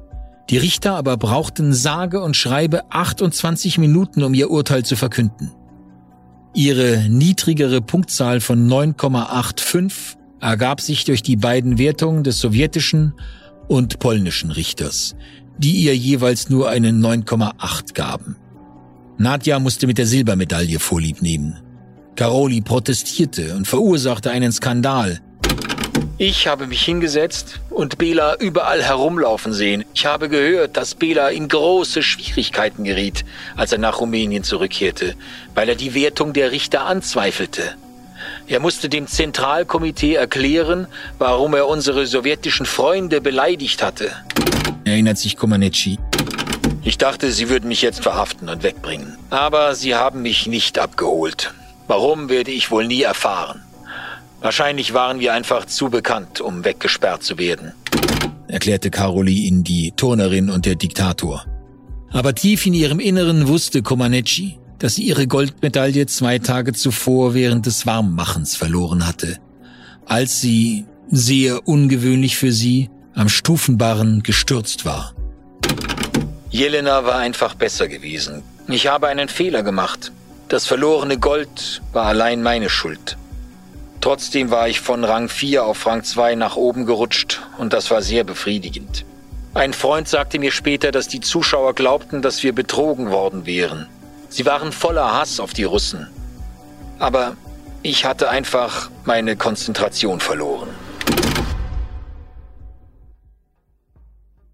Die 0.51 0.59
Richter 0.59 0.93
aber 0.97 1.17
brauchten 1.17 1.73
sage 1.73 2.21
und 2.21 2.37
schreibe 2.37 2.83
28 2.91 3.79
Minuten, 3.79 4.23
um 4.23 4.35
ihr 4.35 4.51
Urteil 4.51 4.85
zu 4.85 4.97
verkünden. 4.97 5.53
Ihre 6.53 7.07
niedrigere 7.09 7.81
Punktzahl 7.81 8.43
von 8.43 8.69
9,85 8.69 10.17
ergab 10.43 10.83
sich 10.83 11.07
durch 11.07 11.23
die 11.23 11.37
beiden 11.37 11.79
Wertungen 11.79 12.23
des 12.23 12.39
sowjetischen 12.39 13.15
und 13.67 13.99
polnischen 13.99 14.51
Richters, 14.51 15.17
die 15.57 15.73
ihr 15.73 15.97
jeweils 15.97 16.51
nur 16.51 16.69
einen 16.69 17.03
9,8 17.03 17.95
gaben. 17.95 18.37
Nadja 19.17 19.59
musste 19.59 19.87
mit 19.87 19.97
der 19.97 20.07
Silbermedaille 20.07 20.81
Vorlieb 20.81 21.23
nehmen. 21.23 21.61
Caroli 22.15 22.61
protestierte 22.61 23.57
und 23.57 23.67
verursachte 23.67 24.31
einen 24.31 24.53
Skandal, 24.53 25.23
ich 26.19 26.47
habe 26.47 26.67
mich 26.67 26.83
hingesetzt 26.83 27.61
und 27.69 27.99
Bela 27.99 28.37
überall 28.37 28.83
herumlaufen 28.83 29.53
sehen. 29.53 29.85
Ich 29.93 30.07
habe 30.07 30.31
gehört, 30.31 30.77
dass 30.79 30.95
Bela 30.95 31.29
in 31.29 31.49
große 31.49 32.03
Schwierigkeiten 32.03 32.85
geriet, 32.85 33.25
als 33.55 33.73
er 33.73 33.79
nach 33.79 34.01
Rumänien 34.01 34.43
zurückkehrte, 34.43 35.15
weil 35.55 35.69
er 35.69 35.75
die 35.75 35.95
Wertung 35.95 36.33
der 36.33 36.53
Richter 36.53 36.87
anzweifelte. 36.87 37.75
Er 38.47 38.61
musste 38.61 38.89
dem 38.89 39.07
Zentralkomitee 39.07 40.15
erklären, 40.15 40.87
warum 41.19 41.53
er 41.53 41.69
unsere 41.69 42.07
sowjetischen 42.07 42.65
Freunde 42.65 43.21
beleidigt 43.21 43.83
hatte. 43.83 44.11
Erinnert 44.85 45.19
sich 45.19 45.37
Komaneci. 45.37 45.99
Ich 46.83 46.97
dachte, 46.97 47.31
sie 47.31 47.51
würden 47.51 47.69
mich 47.69 47.83
jetzt 47.83 48.03
verhaften 48.03 48.49
und 48.49 48.63
wegbringen. 48.63 49.19
Aber 49.29 49.75
sie 49.75 49.95
haben 49.95 50.23
mich 50.23 50.47
nicht 50.47 50.79
abgeholt. 50.79 51.53
Warum 51.89 52.31
werde 52.31 52.53
ich 52.53 52.71
wohl 52.71 52.87
nie 52.87 53.03
erfahren. 53.03 53.66
Wahrscheinlich 54.41 54.95
waren 54.95 55.21
wir 55.21 55.33
einfach 55.33 55.65
zu 55.65 55.91
bekannt, 55.91 56.41
um 56.41 56.65
weggesperrt 56.65 57.23
zu 57.23 57.39
werden, 57.39 57.73
erklärte 58.49 58.91
Caroline 58.91 59.63
die 59.63 59.93
Turnerin 59.97 60.51
und 60.51 60.67
der 60.67 60.75
Diktator. 60.75 61.45
Aber 62.11 62.35
tief 62.35 62.67
in 62.67 62.75
ihrem 62.75 63.01
Inneren 63.01 63.49
wusste 63.49 63.83
Comaneci, 63.83 64.59
dass 64.79 64.95
sie 64.95 65.03
ihre 65.05 65.27
Goldmedaille 65.27 66.07
zwei 66.07 66.39
Tage 66.39 66.73
zuvor 66.73 67.35
während 67.35 67.67
des 67.67 67.87
Warmmachens 67.87 68.57
verloren 68.57 69.07
hatte, 69.07 69.39
als 70.05 70.41
sie, 70.41 70.87
sehr 71.11 71.67
ungewöhnlich 71.69 72.37
für 72.37 72.53
sie, 72.53 72.91
am 73.15 73.29
Stufenbarren 73.29 74.23
gestürzt 74.23 74.85
war. 74.85 75.15
Jelena 76.51 77.05
war 77.05 77.19
einfach 77.19 77.55
besser 77.55 77.89
gewesen. 77.89 78.43
Ich 78.69 78.87
habe 78.87 79.09
einen 79.09 79.29
Fehler 79.29 79.63
gemacht. 79.63 80.13
Das 80.49 80.67
verlorene 80.67 81.19
Gold 81.19 81.83
war 81.93 82.07
allein 82.07 82.43
meine 82.43 82.69
Schuld. 82.69 83.17
Trotzdem 84.07 84.53
war 84.53 84.69
ich 84.69 84.81
von 84.81 85.03
Rang 85.03 85.29
4 85.29 85.65
auf 85.65 85.85
Rang 85.85 86.05
2 86.05 86.37
nach 86.37 86.55
oben 86.55 86.87
gerutscht 86.87 87.43
und 87.59 87.73
das 87.73 87.91
war 87.91 88.03
sehr 88.03 88.23
befriedigend. 88.23 89.05
Ein 89.53 89.73
Freund 89.73 90.07
sagte 90.07 90.39
mir 90.39 90.53
später, 90.53 90.93
dass 90.93 91.09
die 91.09 91.19
Zuschauer 91.19 91.75
glaubten, 91.75 92.23
dass 92.23 92.45
wir 92.45 92.53
betrogen 92.53 93.11
worden 93.11 93.47
wären. 93.47 93.89
Sie 94.29 94.47
waren 94.47 94.71
voller 94.71 95.13
Hass 95.13 95.41
auf 95.41 95.55
die 95.55 95.65
Russen. 95.65 96.07
Aber 97.01 97.37
ich 97.83 98.05
hatte 98.05 98.29
einfach 98.29 98.91
meine 99.05 99.35
Konzentration 99.35 100.21
verloren. 100.21 100.69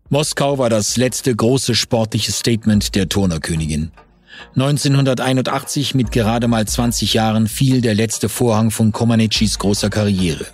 Moskau 0.09 0.57
war 0.57 0.71
das 0.71 0.97
letzte 0.97 1.37
große 1.37 1.75
sportliche 1.75 2.33
Statement 2.33 2.95
der 2.95 3.11
Turnerkönigin. 3.11 3.93
1981 4.55 5.95
mit 5.95 6.13
gerade 6.13 6.49
mal 6.49 6.67
20 6.67 7.15
Jahren 7.15 7.49
fiel 7.49 7.81
der 7.81 7.95
letzte 7.95 8.29
Vorhang 8.29 8.71
von 8.71 8.93
Comaneci's 8.93 9.59
großer 9.59 9.91
Karriere. 9.91 10.47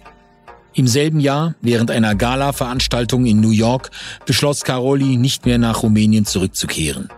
Im 0.75 0.87
selben 0.87 1.19
Jahr, 1.19 1.55
während 1.61 1.91
einer 1.91 2.15
Gala-Veranstaltung 2.15 3.27
in 3.27 3.41
New 3.41 3.51
York, 3.51 3.91
beschloss 4.27 4.63
Caroli, 4.63 5.17
nicht 5.17 5.45
mehr 5.45 5.59
nach 5.59 5.83
Rumänien 5.83 6.25
zurückzukehren. 6.25 7.09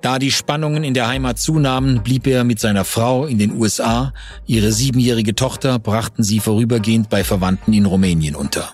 Da 0.00 0.20
die 0.20 0.30
Spannungen 0.30 0.84
in 0.84 0.94
der 0.94 1.08
Heimat 1.08 1.40
zunahmen, 1.40 2.02
blieb 2.04 2.26
er 2.28 2.44
mit 2.44 2.60
seiner 2.60 2.84
Frau 2.84 3.26
in 3.26 3.38
den 3.38 3.56
USA. 3.56 4.12
Ihre 4.46 4.70
siebenjährige 4.70 5.34
Tochter 5.34 5.80
brachten 5.80 6.22
sie 6.22 6.38
vorübergehend 6.38 7.10
bei 7.10 7.24
Verwandten 7.24 7.72
in 7.72 7.86
Rumänien 7.86 8.36
unter. 8.36 8.72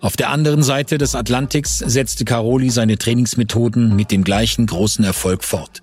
Auf 0.00 0.16
der 0.16 0.30
anderen 0.30 0.62
Seite 0.62 0.96
des 0.96 1.14
Atlantiks 1.14 1.78
setzte 1.78 2.24
Caroli 2.24 2.70
seine 2.70 2.96
Trainingsmethoden 2.96 3.94
mit 3.96 4.10
dem 4.12 4.24
gleichen 4.24 4.64
großen 4.66 5.04
Erfolg 5.04 5.44
fort. 5.44 5.82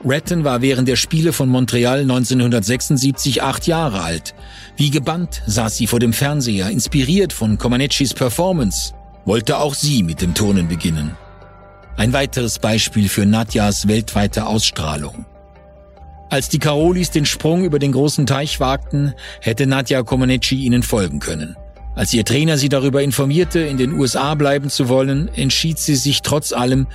Ratton 0.03 0.45
war 0.45 0.63
während 0.63 0.89
der 0.89 0.97
Spiele 0.97 1.33
von 1.33 1.49
Montreal 1.51 2.01
1976 2.01 3.43
acht 3.43 3.67
Jahre 3.67 4.01
alt. 4.01 4.35
Wie 4.77 4.91
gebannt 4.91 5.43
saß 5.47 5.77
sie 5.77 5.87
vor 5.87 5.99
dem 5.99 6.15
Fernseher, 6.15 6.71
inspiriert 6.71 7.35
von 7.35 7.59
Comaneci's 7.59 8.15
Performance, 8.15 8.95
wollte 9.27 9.59
auch 9.59 9.75
sie 9.75 10.03
mit 10.03 10.23
dem 10.23 10.33
Turnen 10.33 10.69
beginnen. 10.69 11.17
Ein 11.97 12.15
weiteres 12.15 12.59
Beispiel 12.59 13.11
für 13.11 13.27
Nadjas 13.27 13.89
weltweite 13.89 14.47
Ausstrahlung. 14.47 15.27
Als 16.31 16.49
die 16.49 16.61
Karolis 16.61 17.11
den 17.11 17.27
Sprung 17.27 17.65
über 17.65 17.79
den 17.79 17.93
großen 17.93 18.25
Teich 18.25 18.59
wagten, 18.59 19.13
hätte 19.41 19.67
Nadja 19.67 20.03
Comaneci 20.03 20.65
ihnen 20.65 20.83
folgen 20.83 21.19
können. 21.19 21.57
Als 21.95 22.15
ihr 22.15 22.25
Trainer 22.25 22.57
sie 22.57 22.71
darüber 22.71 23.03
informierte, 23.03 23.61
in 23.61 23.77
den 23.77 23.93
USA 23.93 24.35
bleiben 24.35 24.71
zu 24.71 24.89
wollen, 24.89 25.29
entschied 25.35 25.79
sie 25.79 25.97
sich 25.97 26.23
trotz 26.23 26.53
allem, 26.53 26.87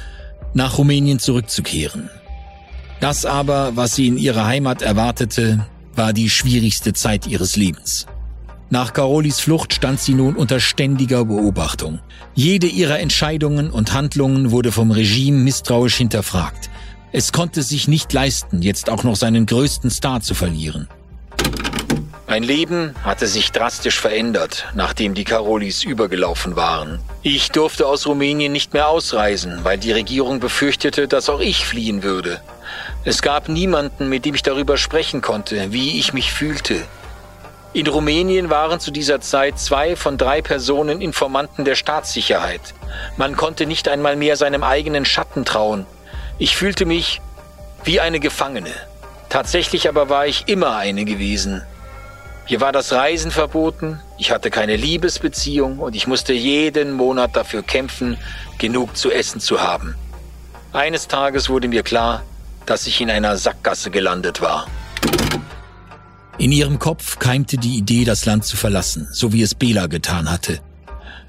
nach 0.53 0.79
Rumänien 0.79 1.19
zurückzukehren. 1.19 2.09
Das 2.99 3.25
aber, 3.25 3.75
was 3.75 3.95
sie 3.95 4.07
in 4.07 4.17
ihrer 4.17 4.45
Heimat 4.45 4.81
erwartete, 4.81 5.65
war 5.95 6.13
die 6.13 6.29
schwierigste 6.29 6.93
Zeit 6.93 7.27
ihres 7.27 7.55
Lebens. 7.55 8.07
Nach 8.69 8.93
Carolis 8.93 9.39
Flucht 9.39 9.73
stand 9.73 9.99
sie 9.99 10.15
nun 10.15 10.35
unter 10.35 10.59
ständiger 10.59 11.23
Beobachtung. 11.25 11.99
Jede 12.33 12.67
ihrer 12.67 12.99
Entscheidungen 12.99 13.69
und 13.69 13.93
Handlungen 13.93 14.51
wurde 14.51 14.71
vom 14.71 14.91
Regime 14.91 15.37
misstrauisch 15.37 15.95
hinterfragt. 15.95 16.69
Es 17.11 17.31
konnte 17.31 17.63
sich 17.63 17.87
nicht 17.87 18.11
leisten, 18.11 18.61
jetzt 18.61 18.89
auch 18.89 19.03
noch 19.03 19.15
seinen 19.15 19.45
größten 19.45 19.91
Star 19.91 20.21
zu 20.21 20.33
verlieren. 20.33 20.87
Mein 22.27 22.41
Leben 22.41 22.95
hatte 23.03 23.27
sich 23.27 23.51
drastisch 23.51 23.99
verändert, 23.99 24.65
nachdem 24.73 25.13
die 25.13 25.23
Karolis 25.23 25.83
übergelaufen 25.83 26.55
waren. 26.55 26.99
Ich 27.21 27.51
durfte 27.51 27.87
aus 27.87 28.07
Rumänien 28.07 28.51
nicht 28.51 28.73
mehr 28.73 28.89
ausreisen, 28.89 29.59
weil 29.63 29.77
die 29.77 29.91
Regierung 29.91 30.39
befürchtete, 30.39 31.07
dass 31.07 31.29
auch 31.29 31.39
ich 31.39 31.65
fliehen 31.65 32.01
würde. 32.01 32.41
Es 33.03 33.21
gab 33.21 33.49
niemanden, 33.49 34.09
mit 34.09 34.25
dem 34.25 34.35
ich 34.35 34.43
darüber 34.43 34.77
sprechen 34.77 35.21
konnte, 35.21 35.71
wie 35.71 35.99
ich 35.99 36.13
mich 36.13 36.31
fühlte. 36.31 36.83
In 37.73 37.87
Rumänien 37.87 38.49
waren 38.49 38.79
zu 38.79 38.89
dieser 38.91 39.19
Zeit 39.19 39.59
zwei 39.59 39.97
von 39.97 40.17
drei 40.17 40.41
Personen 40.41 41.01
Informanten 41.01 41.65
der 41.65 41.75
Staatssicherheit. 41.75 42.73
Man 43.17 43.35
konnte 43.35 43.65
nicht 43.65 43.89
einmal 43.89 44.15
mehr 44.15 44.37
seinem 44.37 44.63
eigenen 44.63 45.03
Schatten 45.03 45.43
trauen. 45.43 45.85
Ich 46.37 46.55
fühlte 46.55 46.85
mich 46.85 47.21
wie 47.83 47.99
eine 47.99 48.19
Gefangene. 48.19 48.71
Tatsächlich 49.29 49.89
aber 49.89 50.07
war 50.07 50.25
ich 50.25 50.47
immer 50.47 50.77
eine 50.77 51.03
gewesen. 51.03 51.63
Hier 52.45 52.61
war 52.61 52.71
das 52.71 52.93
Reisen 52.93 53.31
verboten, 53.31 53.99
ich 54.17 54.31
hatte 54.31 54.51
keine 54.51 54.75
Liebesbeziehung 54.75 55.79
und 55.79 55.95
ich 55.95 56.07
musste 56.07 56.31
jeden 56.31 56.93
Monat 56.93 57.35
dafür 57.35 57.63
kämpfen, 57.63 58.17
genug 58.59 58.95
zu 58.95 59.11
essen 59.11 59.41
zu 59.41 59.61
haben. 59.61 59.95
Eines 60.71 61.07
Tages 61.07 61.49
wurde 61.49 61.67
mir 61.67 61.83
klar, 61.83 62.21
dass 62.65 62.87
ich 62.87 63.01
in 63.01 63.09
einer 63.09 63.37
Sackgasse 63.37 63.91
gelandet 63.91 64.41
war. 64.41 64.67
In 66.37 66.51
ihrem 66.51 66.79
Kopf 66.79 67.19
keimte 67.19 67.57
die 67.57 67.77
Idee, 67.77 68.03
das 68.03 68.25
Land 68.25 68.45
zu 68.45 68.57
verlassen, 68.57 69.07
so 69.11 69.31
wie 69.31 69.41
es 69.41 69.55
Bela 69.55 69.87
getan 69.87 70.29
hatte. 70.29 70.59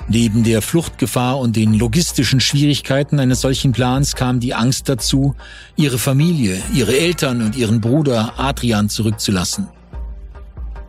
Neben 0.09 0.45
der 0.45 0.63
Fluchtgefahr 0.63 1.39
und 1.39 1.57
den 1.57 1.75
logistischen 1.75 2.41
Schwierigkeiten 2.41 3.19
eines 3.19 3.41
solchen 3.41 3.73
Plans 3.73 4.15
kam 4.15 4.39
die 4.39 4.55
Angst 4.55 4.89
dazu, 4.89 5.35
ihre 5.75 5.99
Familie, 5.99 6.61
ihre 6.73 6.97
Eltern 6.97 7.43
und 7.43 7.57
ihren 7.57 7.81
Bruder 7.81 8.35
Adrian 8.37 8.89
zurückzulassen. 8.89 9.69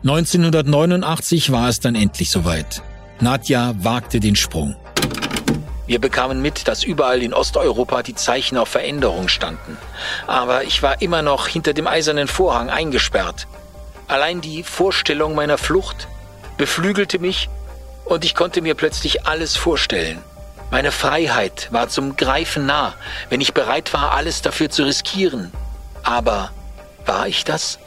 1989 0.04 1.50
war 1.50 1.68
es 1.68 1.80
dann 1.80 1.96
endlich 1.96 2.30
soweit. 2.30 2.82
Nadja 3.20 3.74
wagte 3.82 4.20
den 4.20 4.36
Sprung. 4.36 4.76
Wir 5.88 5.98
bekamen 5.98 6.42
mit, 6.42 6.68
dass 6.68 6.84
überall 6.84 7.22
in 7.22 7.32
Osteuropa 7.32 8.02
die 8.02 8.14
Zeichen 8.14 8.58
auf 8.58 8.68
Veränderung 8.68 9.28
standen. 9.28 9.78
Aber 10.26 10.64
ich 10.64 10.82
war 10.82 11.00
immer 11.00 11.22
noch 11.22 11.48
hinter 11.48 11.72
dem 11.72 11.86
eisernen 11.86 12.28
Vorhang 12.28 12.68
eingesperrt. 12.68 13.46
Allein 14.06 14.42
die 14.42 14.62
Vorstellung 14.62 15.34
meiner 15.34 15.56
Flucht 15.56 16.06
beflügelte 16.58 17.18
mich 17.18 17.48
und 18.04 18.26
ich 18.26 18.34
konnte 18.34 18.60
mir 18.60 18.74
plötzlich 18.74 19.26
alles 19.26 19.56
vorstellen. 19.56 20.22
Meine 20.70 20.92
Freiheit 20.92 21.68
war 21.70 21.88
zum 21.88 22.16
Greifen 22.16 22.66
nah, 22.66 22.94
wenn 23.30 23.40
ich 23.40 23.54
bereit 23.54 23.94
war, 23.94 24.12
alles 24.12 24.42
dafür 24.42 24.68
zu 24.68 24.84
riskieren. 24.84 25.52
Aber 26.02 26.50
war 27.06 27.28
ich 27.28 27.44
das? 27.44 27.78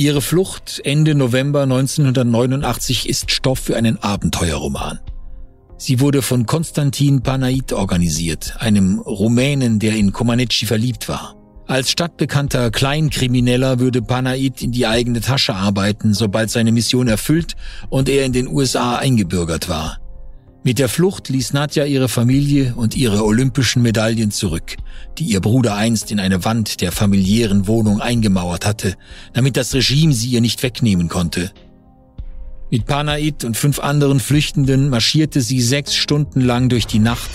Ihre 0.00 0.22
Flucht 0.22 0.80
Ende 0.84 1.16
November 1.16 1.64
1989 1.64 3.08
ist 3.08 3.32
Stoff 3.32 3.58
für 3.58 3.76
einen 3.76 4.00
Abenteuerroman. 4.00 5.00
Sie 5.76 5.98
wurde 5.98 6.22
von 6.22 6.46
Konstantin 6.46 7.20
Panait 7.24 7.72
organisiert, 7.72 8.54
einem 8.60 9.00
Rumänen, 9.00 9.80
der 9.80 9.96
in 9.96 10.12
Comaneci 10.12 10.66
verliebt 10.66 11.08
war. 11.08 11.34
Als 11.66 11.90
stadtbekannter 11.90 12.70
Kleinkrimineller 12.70 13.80
würde 13.80 14.00
Panait 14.00 14.62
in 14.62 14.70
die 14.70 14.86
eigene 14.86 15.20
Tasche 15.20 15.56
arbeiten, 15.56 16.14
sobald 16.14 16.50
seine 16.50 16.70
Mission 16.70 17.08
erfüllt 17.08 17.56
und 17.90 18.08
er 18.08 18.24
in 18.24 18.32
den 18.32 18.46
USA 18.46 18.98
eingebürgert 18.98 19.68
war. 19.68 19.98
Mit 20.68 20.78
der 20.78 20.90
Flucht 20.90 21.30
ließ 21.30 21.54
Nadja 21.54 21.86
ihre 21.86 22.10
Familie 22.10 22.74
und 22.76 22.94
ihre 22.94 23.24
olympischen 23.24 23.80
Medaillen 23.80 24.30
zurück, 24.30 24.76
die 25.16 25.24
ihr 25.24 25.40
Bruder 25.40 25.76
einst 25.76 26.10
in 26.10 26.20
eine 26.20 26.44
Wand 26.44 26.82
der 26.82 26.92
familiären 26.92 27.66
Wohnung 27.66 28.02
eingemauert 28.02 28.66
hatte, 28.66 28.94
damit 29.32 29.56
das 29.56 29.72
Regime 29.72 30.12
sie 30.12 30.28
ihr 30.28 30.42
nicht 30.42 30.62
wegnehmen 30.62 31.08
konnte. 31.08 31.52
Mit 32.70 32.84
Panait 32.84 33.44
und 33.44 33.56
fünf 33.56 33.78
anderen 33.78 34.20
Flüchtenden 34.20 34.90
marschierte 34.90 35.40
sie 35.40 35.62
sechs 35.62 35.94
Stunden 35.94 36.42
lang 36.42 36.68
durch 36.68 36.86
die 36.86 36.98
Nacht, 36.98 37.30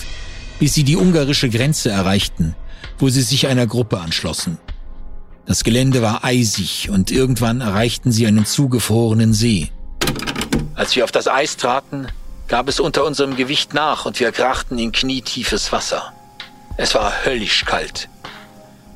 bis 0.60 0.74
sie 0.74 0.84
die 0.84 0.96
ungarische 0.96 1.50
Grenze 1.50 1.90
erreichten, 1.90 2.54
wo 3.00 3.08
sie 3.08 3.22
sich 3.22 3.48
einer 3.48 3.66
Gruppe 3.66 3.98
anschlossen. 3.98 4.58
Das 5.44 5.64
Gelände 5.64 6.02
war 6.02 6.22
eisig 6.22 6.88
und 6.88 7.10
irgendwann 7.10 7.62
erreichten 7.62 8.12
sie 8.12 8.28
einen 8.28 8.46
zugefrorenen 8.46 9.32
See. 9.32 9.72
Als 10.76 10.94
wir 10.94 11.02
auf 11.02 11.10
das 11.10 11.26
Eis 11.26 11.56
traten, 11.56 12.06
gab 12.48 12.68
es 12.68 12.80
unter 12.80 13.04
unserem 13.04 13.36
Gewicht 13.36 13.74
nach 13.74 14.04
und 14.06 14.20
wir 14.20 14.32
krachten 14.32 14.78
in 14.78 14.92
knietiefes 14.92 15.72
Wasser. 15.72 16.12
Es 16.76 16.94
war 16.94 17.24
höllisch 17.24 17.64
kalt. 17.64 18.08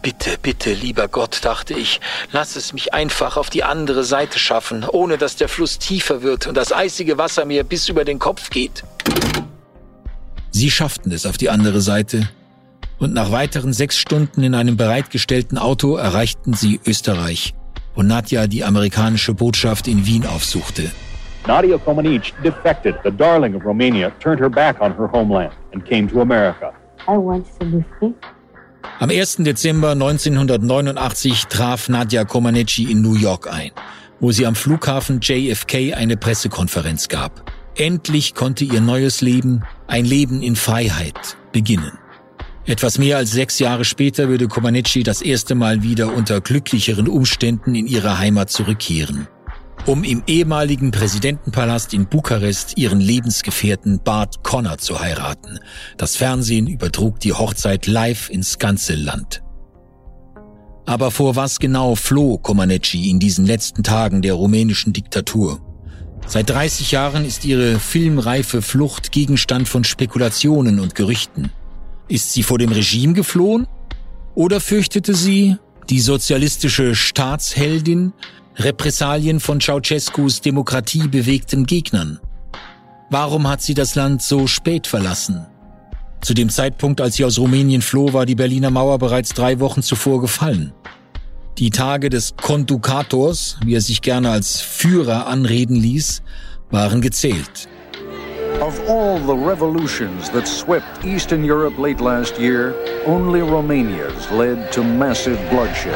Bitte, 0.02 0.38
bitte, 0.40 0.72
lieber 0.72 1.08
Gott, 1.08 1.40
dachte 1.42 1.74
ich, 1.74 2.00
lass 2.30 2.56
es 2.56 2.72
mich 2.72 2.94
einfach 2.94 3.36
auf 3.36 3.50
die 3.50 3.64
andere 3.64 4.04
Seite 4.04 4.38
schaffen, 4.38 4.84
ohne 4.84 5.18
dass 5.18 5.36
der 5.36 5.48
Fluss 5.48 5.78
tiefer 5.78 6.22
wird 6.22 6.46
und 6.46 6.56
das 6.56 6.72
eisige 6.72 7.18
Wasser 7.18 7.44
mir 7.44 7.64
bis 7.64 7.88
über 7.88 8.04
den 8.04 8.18
Kopf 8.18 8.50
geht. 8.50 8.84
Sie 10.50 10.70
schafften 10.70 11.12
es 11.12 11.26
auf 11.26 11.36
die 11.36 11.50
andere 11.50 11.80
Seite, 11.80 12.28
und 12.98 13.14
nach 13.14 13.30
weiteren 13.30 13.72
sechs 13.72 13.96
Stunden 13.96 14.42
in 14.42 14.54
einem 14.54 14.76
bereitgestellten 14.76 15.56
Auto 15.56 15.96
erreichten 15.96 16.54
sie 16.54 16.80
Österreich, 16.84 17.54
wo 17.94 18.02
Nadja 18.02 18.46
die 18.46 18.64
amerikanische 18.64 19.34
Botschaft 19.34 19.86
in 19.86 20.04
Wien 20.04 20.26
aufsuchte. 20.26 20.90
Nadia 21.48 21.78
Comaneci 21.78 22.34
defected. 22.42 22.94
The 23.02 23.10
darling 23.10 23.54
of 23.54 23.64
Romania 23.64 24.12
turned 24.20 24.38
her 24.38 24.50
back 24.50 24.82
on 24.82 24.92
her 24.92 25.06
homeland 25.06 25.52
and 25.72 25.82
came 25.82 26.06
to 26.08 26.20
America. 26.20 26.74
I 27.08 27.16
want 27.16 27.46
to 27.58 27.64
be 27.64 27.82
free. 27.98 28.14
Am 29.00 29.08
1. 29.08 29.44
Dezember 29.44 29.92
1989 29.92 31.46
traf 31.48 31.88
Nadia 31.88 32.24
Comaneci 32.24 32.90
in 32.90 33.00
New 33.00 33.14
York 33.14 33.50
ein, 33.50 33.70
wo 34.20 34.30
sie 34.30 34.44
am 34.44 34.54
Flughafen 34.54 35.20
JFK 35.20 35.94
eine 35.94 36.18
Pressekonferenz 36.18 37.08
gab. 37.08 37.50
Endlich 37.76 38.34
konnte 38.34 38.64
ihr 38.64 38.82
neues 38.82 39.22
Leben, 39.22 39.62
ein 39.86 40.04
Leben 40.04 40.42
in 40.42 40.54
Freiheit, 40.54 41.38
beginnen. 41.52 41.98
Etwas 42.66 42.98
mehr 42.98 43.16
als 43.16 43.30
sechs 43.30 43.58
Jahre 43.58 43.86
später 43.86 44.28
würde 44.28 44.48
Comaneci 44.48 45.02
das 45.02 45.22
erste 45.22 45.54
Mal 45.54 45.82
wieder 45.82 46.14
unter 46.14 46.42
glücklicheren 46.42 47.08
Umständen 47.08 47.74
in 47.74 47.86
ihre 47.86 48.18
Heimat 48.18 48.50
zurückkehren 48.50 49.28
um 49.86 50.04
im 50.04 50.22
ehemaligen 50.26 50.90
Präsidentenpalast 50.90 51.94
in 51.94 52.06
Bukarest 52.06 52.76
ihren 52.76 53.00
Lebensgefährten 53.00 54.00
Bart 54.02 54.42
Connor 54.42 54.78
zu 54.78 55.00
heiraten. 55.00 55.58
Das 55.96 56.16
Fernsehen 56.16 56.66
übertrug 56.66 57.20
die 57.20 57.32
Hochzeit 57.32 57.86
live 57.86 58.28
ins 58.30 58.58
ganze 58.58 58.94
Land. 58.94 59.42
Aber 60.86 61.10
vor 61.10 61.36
was 61.36 61.58
genau 61.58 61.94
floh 61.94 62.38
Comaneci 62.38 63.10
in 63.10 63.18
diesen 63.18 63.44
letzten 63.44 63.82
Tagen 63.82 64.22
der 64.22 64.34
rumänischen 64.34 64.92
Diktatur? 64.92 65.60
Seit 66.26 66.50
30 66.50 66.92
Jahren 66.92 67.24
ist 67.24 67.44
ihre 67.44 67.78
filmreife 67.78 68.62
Flucht 68.62 69.12
Gegenstand 69.12 69.68
von 69.68 69.84
Spekulationen 69.84 70.80
und 70.80 70.94
Gerüchten. 70.94 71.50
Ist 72.08 72.32
sie 72.32 72.42
vor 72.42 72.58
dem 72.58 72.72
Regime 72.72 73.14
geflohen? 73.14 73.66
Oder 74.34 74.60
fürchtete 74.60 75.14
sie, 75.14 75.56
die 75.90 76.00
sozialistische 76.00 76.94
Staatsheldin, 76.94 78.12
Repressalien 78.60 79.38
von 79.38 79.60
Ceausescus 79.60 80.40
demokratiebewegten 80.40 81.64
Gegnern. 81.64 82.18
Warum 83.08 83.46
hat 83.46 83.62
sie 83.62 83.74
das 83.74 83.94
Land 83.94 84.20
so 84.20 84.48
spät 84.48 84.88
verlassen? 84.88 85.46
Zu 86.22 86.34
dem 86.34 86.48
Zeitpunkt, 86.48 87.00
als 87.00 87.14
sie 87.14 87.24
aus 87.24 87.38
Rumänien 87.38 87.82
floh, 87.82 88.12
war 88.12 88.26
die 88.26 88.34
Berliner 88.34 88.70
Mauer 88.70 88.98
bereits 88.98 89.32
drei 89.32 89.60
Wochen 89.60 89.82
zuvor 89.82 90.20
gefallen. 90.20 90.72
Die 91.58 91.70
Tage 91.70 92.10
des 92.10 92.34
Kondukators, 92.36 93.58
wie 93.64 93.76
er 93.76 93.80
sich 93.80 94.02
gerne 94.02 94.30
als 94.30 94.60
Führer 94.60 95.28
anreden 95.28 95.76
ließ, 95.76 96.22
waren 96.70 97.00
gezählt. 97.00 97.68
Of 98.60 98.80
all 98.88 99.20
the 99.20 99.36
revolutions 99.36 100.32
that 100.32 100.48
swept 100.48 101.04
Eastern 101.04 101.48
Europe 101.48 101.80
late 101.80 102.02
last 102.02 102.36
year, 102.40 102.74
only 103.06 103.40
Romania's 103.40 104.28
led 104.32 104.72
to 104.72 104.82
massive 104.82 105.38
bloodshed. 105.48 105.94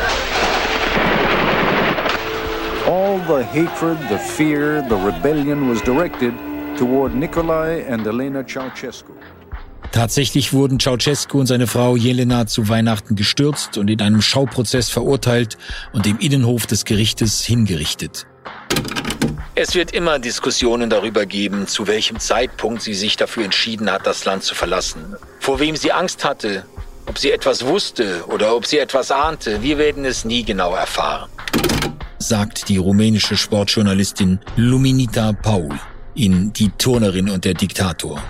All 2.87 3.21
the 3.29 3.45
hatred, 3.45 3.97
the 4.09 4.19
fear, 4.19 4.83
the 4.89 4.97
rebellion 4.97 5.69
was 5.71 5.81
directed 5.83 6.35
toward 6.77 7.15
Nikolai 7.15 7.85
and 7.89 8.05
Elena 8.05 8.43
Ceausescu. 8.43 9.13
Tatsächlich 9.93 10.53
wurden 10.53 10.81
Ceausescu 10.81 11.39
und 11.39 11.47
seine 11.47 11.69
Frau 11.69 11.95
Jelena 11.95 12.47
zu 12.49 12.69
Weihnachten 12.69 13.15
gestürzt 13.15 13.79
und 13.79 13.89
in 13.89 14.03
einem 14.03 14.21
Schauprozess 14.21 14.89
verurteilt 14.89 15.59
und 15.93 16.09
im 16.09 16.19
Innenhof 16.19 16.67
des 16.67 16.85
Gerichtes 16.85 17.45
hingerichtet. 17.45 18.27
Es 19.55 19.77
wird 19.77 19.93
immer 19.93 20.19
Diskussionen 20.19 20.91
darüber 20.91 21.25
geben, 21.25 21.69
zu 21.69 21.87
welchem 21.87 22.19
Zeitpunkt 22.19 22.83
sie 22.83 22.95
sich 22.95 23.17
dafür 23.17 23.45
entschieden 23.45 23.93
hat, 23.93 24.09
das 24.09 24.25
Land 24.25 24.43
zu 24.43 24.57
verlassen. 24.57 25.15
Vor 25.39 25.61
wem 25.61 25.77
sie 25.77 25.93
Angst 25.93 26.25
hatte, 26.25 26.65
ob 27.07 27.17
sie 27.17 27.31
etwas 27.31 27.65
wusste 27.65 28.25
oder 28.27 28.57
ob 28.57 28.67
sie 28.67 28.79
etwas 28.79 29.13
ahnte, 29.13 29.63
wir 29.63 29.79
werden 29.79 30.05
es 30.05 30.25
nie 30.25 30.43
genau 30.43 30.75
erfahren 30.75 31.29
sagt 32.23 32.69
die 32.69 32.79
rumänische 32.79 33.37
Sportjournalistin 33.37 34.39
Luminita 34.57 35.33
Paul 35.33 35.71
in 36.15 36.53
Die 36.53 36.71
Turnerin 36.71 37.29
und 37.29 37.45
der 37.45 37.55
Diktator. 37.55 38.23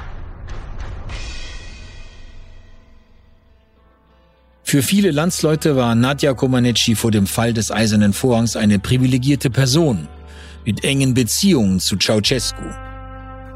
Für 4.65 4.83
viele 4.83 5.11
Landsleute 5.11 5.77
war 5.77 5.95
Nadja 5.95 6.33
Comaneci 6.33 6.95
vor 6.95 7.11
dem 7.11 7.27
Fall 7.27 7.53
des 7.53 7.71
Eisernen 7.71 8.13
Vorhangs 8.13 8.57
eine 8.57 8.79
privilegierte 8.79 9.51
Person 9.51 10.09
mit 10.65 10.83
engen 10.85 11.13
Beziehungen 11.13 11.79
zu 11.79 11.97
Ceausescu. 11.99 12.63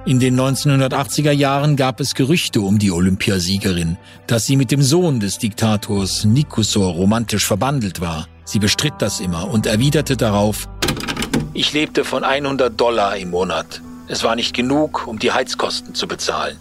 In 0.04 0.20
den 0.20 0.38
1980er 0.38 1.32
Jahren 1.32 1.74
gab 1.74 2.00
es 2.00 2.14
Gerüchte 2.14 2.60
um 2.60 2.78
die 2.78 2.92
Olympiasiegerin, 2.92 3.96
dass 4.26 4.46
sie 4.46 4.56
mit 4.56 4.70
dem 4.70 4.82
Sohn 4.82 5.18
des 5.18 5.38
Diktators 5.38 6.24
Nikusor 6.24 6.92
romantisch 6.92 7.46
verbandelt 7.46 8.00
war. 8.00 8.28
Sie 8.46 8.58
bestritt 8.58 8.94
das 9.00 9.20
immer 9.20 9.50
und 9.50 9.66
erwiderte 9.66 10.16
darauf, 10.16 10.68
ich 11.52 11.72
lebte 11.72 12.04
von 12.04 12.22
100 12.22 12.78
Dollar 12.78 13.16
im 13.16 13.30
Monat. 13.30 13.80
Es 14.08 14.22
war 14.22 14.36
nicht 14.36 14.54
genug, 14.54 15.06
um 15.06 15.18
die 15.18 15.32
Heizkosten 15.32 15.94
zu 15.94 16.06
bezahlen. 16.06 16.58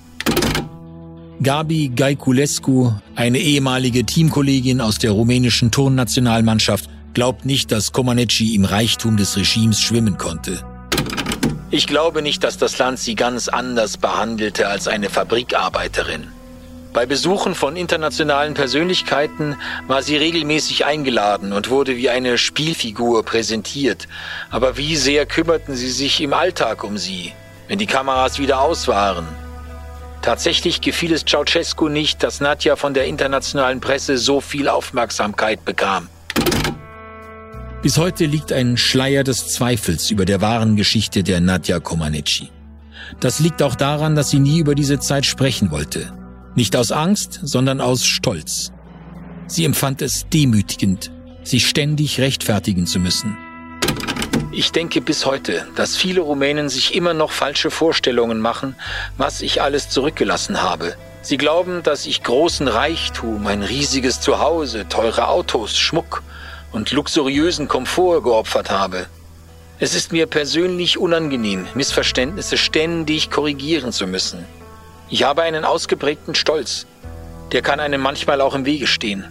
Gabi 1.43 1.89
Gaiculescu, 1.89 2.91
eine 3.15 3.37
ehemalige 3.37 4.05
Teamkollegin 4.05 4.81
aus 4.81 4.97
der 4.97 5.11
rumänischen 5.11 5.69
Turnnationalmannschaft, 5.69 6.89
glaubt 7.13 7.45
nicht, 7.45 7.71
dass 7.71 7.91
Comaneci 7.91 8.55
im 8.55 8.65
Reichtum 8.65 9.17
des 9.17 9.37
Regimes 9.37 9.79
schwimmen 9.79 10.17
konnte. 10.17 10.63
Ich 11.71 11.87
glaube 11.87 12.21
nicht, 12.21 12.43
dass 12.43 12.57
das 12.57 12.77
Land 12.77 12.99
sie 12.99 13.15
ganz 13.15 13.47
anders 13.47 13.97
behandelte 13.97 14.67
als 14.69 14.87
eine 14.87 15.09
Fabrikarbeiterin. 15.09 16.27
Bei 16.95 17.05
Besuchen 17.05 17.55
von 17.55 17.75
internationalen 17.75 18.53
Persönlichkeiten 18.53 19.57
war 19.85 20.01
sie 20.01 20.15
regelmäßig 20.15 20.85
eingeladen 20.85 21.51
und 21.51 21.69
wurde 21.69 21.97
wie 21.97 22.09
eine 22.09 22.37
Spielfigur 22.37 23.25
präsentiert. 23.25 24.07
Aber 24.49 24.77
wie 24.77 24.95
sehr 24.95 25.25
kümmerten 25.25 25.75
sie 25.75 25.89
sich 25.89 26.21
im 26.21 26.31
Alltag 26.31 26.85
um 26.85 26.97
sie, 26.97 27.33
wenn 27.67 27.79
die 27.79 27.85
Kameras 27.85 28.39
wieder 28.39 28.61
aus 28.61 28.87
waren? 28.87 29.27
Tatsächlich 30.21 30.79
gefiel 30.79 31.11
es 31.11 31.25
Ceausescu 31.25 31.89
nicht, 31.89 32.23
dass 32.23 32.39
Nadja 32.39 32.77
von 32.77 32.93
der 32.93 33.07
internationalen 33.07 33.81
Presse 33.81 34.17
so 34.17 34.39
viel 34.39 34.69
Aufmerksamkeit 34.69 35.65
bekam. 35.65 36.07
Bis 37.81 37.97
heute 37.97 38.25
liegt 38.25 38.53
ein 38.53 38.77
Schleier 38.77 39.25
des 39.25 39.49
Zweifels 39.49 40.11
über 40.11 40.23
der 40.23 40.39
wahren 40.39 40.77
Geschichte 40.77 41.23
der 41.23 41.41
Nadja 41.41 41.81
Comaneci. 41.81 42.51
Das 43.19 43.41
liegt 43.41 43.61
auch 43.61 43.75
daran, 43.75 44.15
dass 44.15 44.29
sie 44.29 44.39
nie 44.39 44.59
über 44.59 44.75
diese 44.75 44.97
Zeit 44.99 45.25
sprechen 45.25 45.71
wollte. 45.71 46.13
Nicht 46.55 46.77
aus 46.77 46.93
Angst, 46.93 47.41
sondern 47.43 47.81
aus 47.81 48.05
Stolz. 48.05 48.71
Sie 49.47 49.65
empfand 49.65 50.01
es 50.01 50.25
demütigend, 50.33 51.11
sich 51.43 51.67
ständig 51.67 52.19
rechtfertigen 52.21 52.87
zu 52.87 52.99
müssen. 52.99 53.37
Ich 54.53 54.71
denke 54.71 55.01
bis 55.01 55.25
heute, 55.25 55.67
dass 55.75 55.97
viele 55.97 56.21
Rumänen 56.21 56.69
sich 56.69 56.95
immer 56.95 57.13
noch 57.13 57.31
falsche 57.31 57.71
Vorstellungen 57.71 58.39
machen, 58.39 58.77
was 59.17 59.41
ich 59.41 59.61
alles 59.61 59.89
zurückgelassen 59.89 60.61
habe. 60.61 60.95
Sie 61.21 61.35
glauben, 61.35 61.83
dass 61.83 62.05
ich 62.05 62.23
großen 62.23 62.69
Reichtum, 62.69 63.47
ein 63.47 63.61
riesiges 63.61 64.21
Zuhause, 64.21 64.87
teure 64.87 65.27
Autos, 65.27 65.77
Schmuck 65.77 66.23
und 66.71 66.91
luxuriösen 66.91 67.67
Komfort 67.67 68.21
geopfert 68.21 68.71
habe. 68.71 69.07
Es 69.77 69.93
ist 69.93 70.13
mir 70.13 70.25
persönlich 70.25 70.97
unangenehm, 70.97 71.67
Missverständnisse 71.75 72.57
ständig 72.57 73.29
korrigieren 73.29 73.91
zu 73.91 74.07
müssen. 74.07 74.45
Ich 75.09 75.23
habe 75.23 75.43
einen 75.43 75.65
ausgeprägten 75.65 76.35
Stolz. 76.35 76.87
Der 77.51 77.61
kann 77.61 77.79
einem 77.79 78.01
manchmal 78.01 78.41
auch 78.41 78.55
im 78.55 78.65
Wege 78.65 78.87
stehen. 78.87 79.25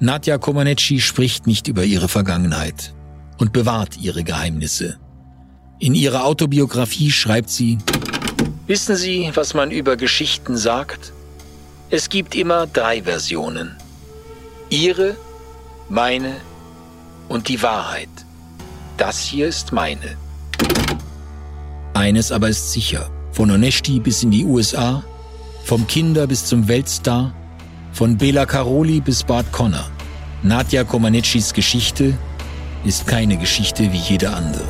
Nadja 0.00 0.36
Komaneci 0.36 1.00
spricht 1.00 1.46
nicht 1.46 1.66
über 1.66 1.84
ihre 1.84 2.08
Vergangenheit 2.08 2.92
und 3.38 3.52
bewahrt 3.52 3.96
ihre 3.96 4.22
Geheimnisse. 4.22 4.98
In 5.78 5.94
ihrer 5.94 6.24
Autobiografie 6.24 7.10
schreibt 7.10 7.50
sie, 7.50 7.78
Wissen 8.66 8.96
Sie, 8.96 9.30
was 9.34 9.52
man 9.54 9.70
über 9.70 9.96
Geschichten 9.96 10.56
sagt? 10.56 11.12
Es 11.90 12.08
gibt 12.08 12.34
immer 12.34 12.66
drei 12.66 13.02
Versionen. 13.02 13.76
Ihre, 14.70 15.16
meine 15.88 16.36
und 17.28 17.48
die 17.48 17.62
Wahrheit. 17.62 18.08
Das 18.96 19.20
hier 19.20 19.48
ist 19.48 19.72
meine. 19.72 20.16
Eines 21.94 22.32
aber 22.32 22.48
ist 22.48 22.72
sicher. 22.72 23.08
Von 23.30 23.52
Onesti 23.52 24.00
bis 24.00 24.24
in 24.24 24.32
die 24.32 24.44
USA, 24.44 25.04
vom 25.64 25.86
Kinder 25.86 26.26
bis 26.26 26.44
zum 26.44 26.66
Weltstar, 26.66 27.32
von 27.92 28.18
Bela 28.18 28.46
Karoli 28.46 29.00
bis 29.00 29.22
Bart 29.22 29.50
Connor. 29.52 29.88
Nadja 30.42 30.82
Komanecis 30.82 31.54
Geschichte 31.54 32.14
ist 32.84 33.06
keine 33.06 33.36
Geschichte 33.36 33.92
wie 33.92 33.98
jede 33.98 34.30
andere. 34.30 34.64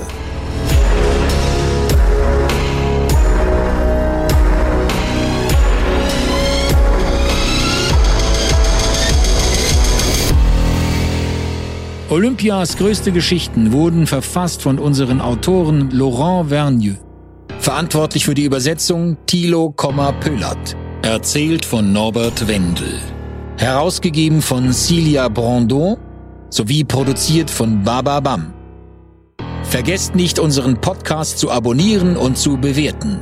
Olympias 12.10 12.76
größte 12.76 13.12
Geschichten 13.12 13.72
wurden 13.72 14.06
verfasst 14.06 14.62
von 14.62 14.78
unseren 14.78 15.22
Autoren 15.22 15.90
Laurent 15.90 16.50
Vernieu. 16.50 16.94
Verantwortlich 17.64 18.26
für 18.26 18.34
die 18.34 18.44
Übersetzung 18.44 19.16
Thilo, 19.24 19.70
Pöllert. 19.70 20.76
Erzählt 21.00 21.64
von 21.64 21.94
Norbert 21.94 22.46
Wendel. 22.46 23.00
Herausgegeben 23.56 24.42
von 24.42 24.70
Celia 24.70 25.28
Brandon 25.28 25.96
sowie 26.50 26.84
produziert 26.84 27.48
von 27.50 27.82
Baba 27.82 28.20
Bam. 28.20 28.52
Vergesst 29.62 30.14
nicht, 30.14 30.38
unseren 30.38 30.78
Podcast 30.78 31.38
zu 31.38 31.50
abonnieren 31.50 32.18
und 32.18 32.36
zu 32.36 32.58
bewerten. 32.58 33.18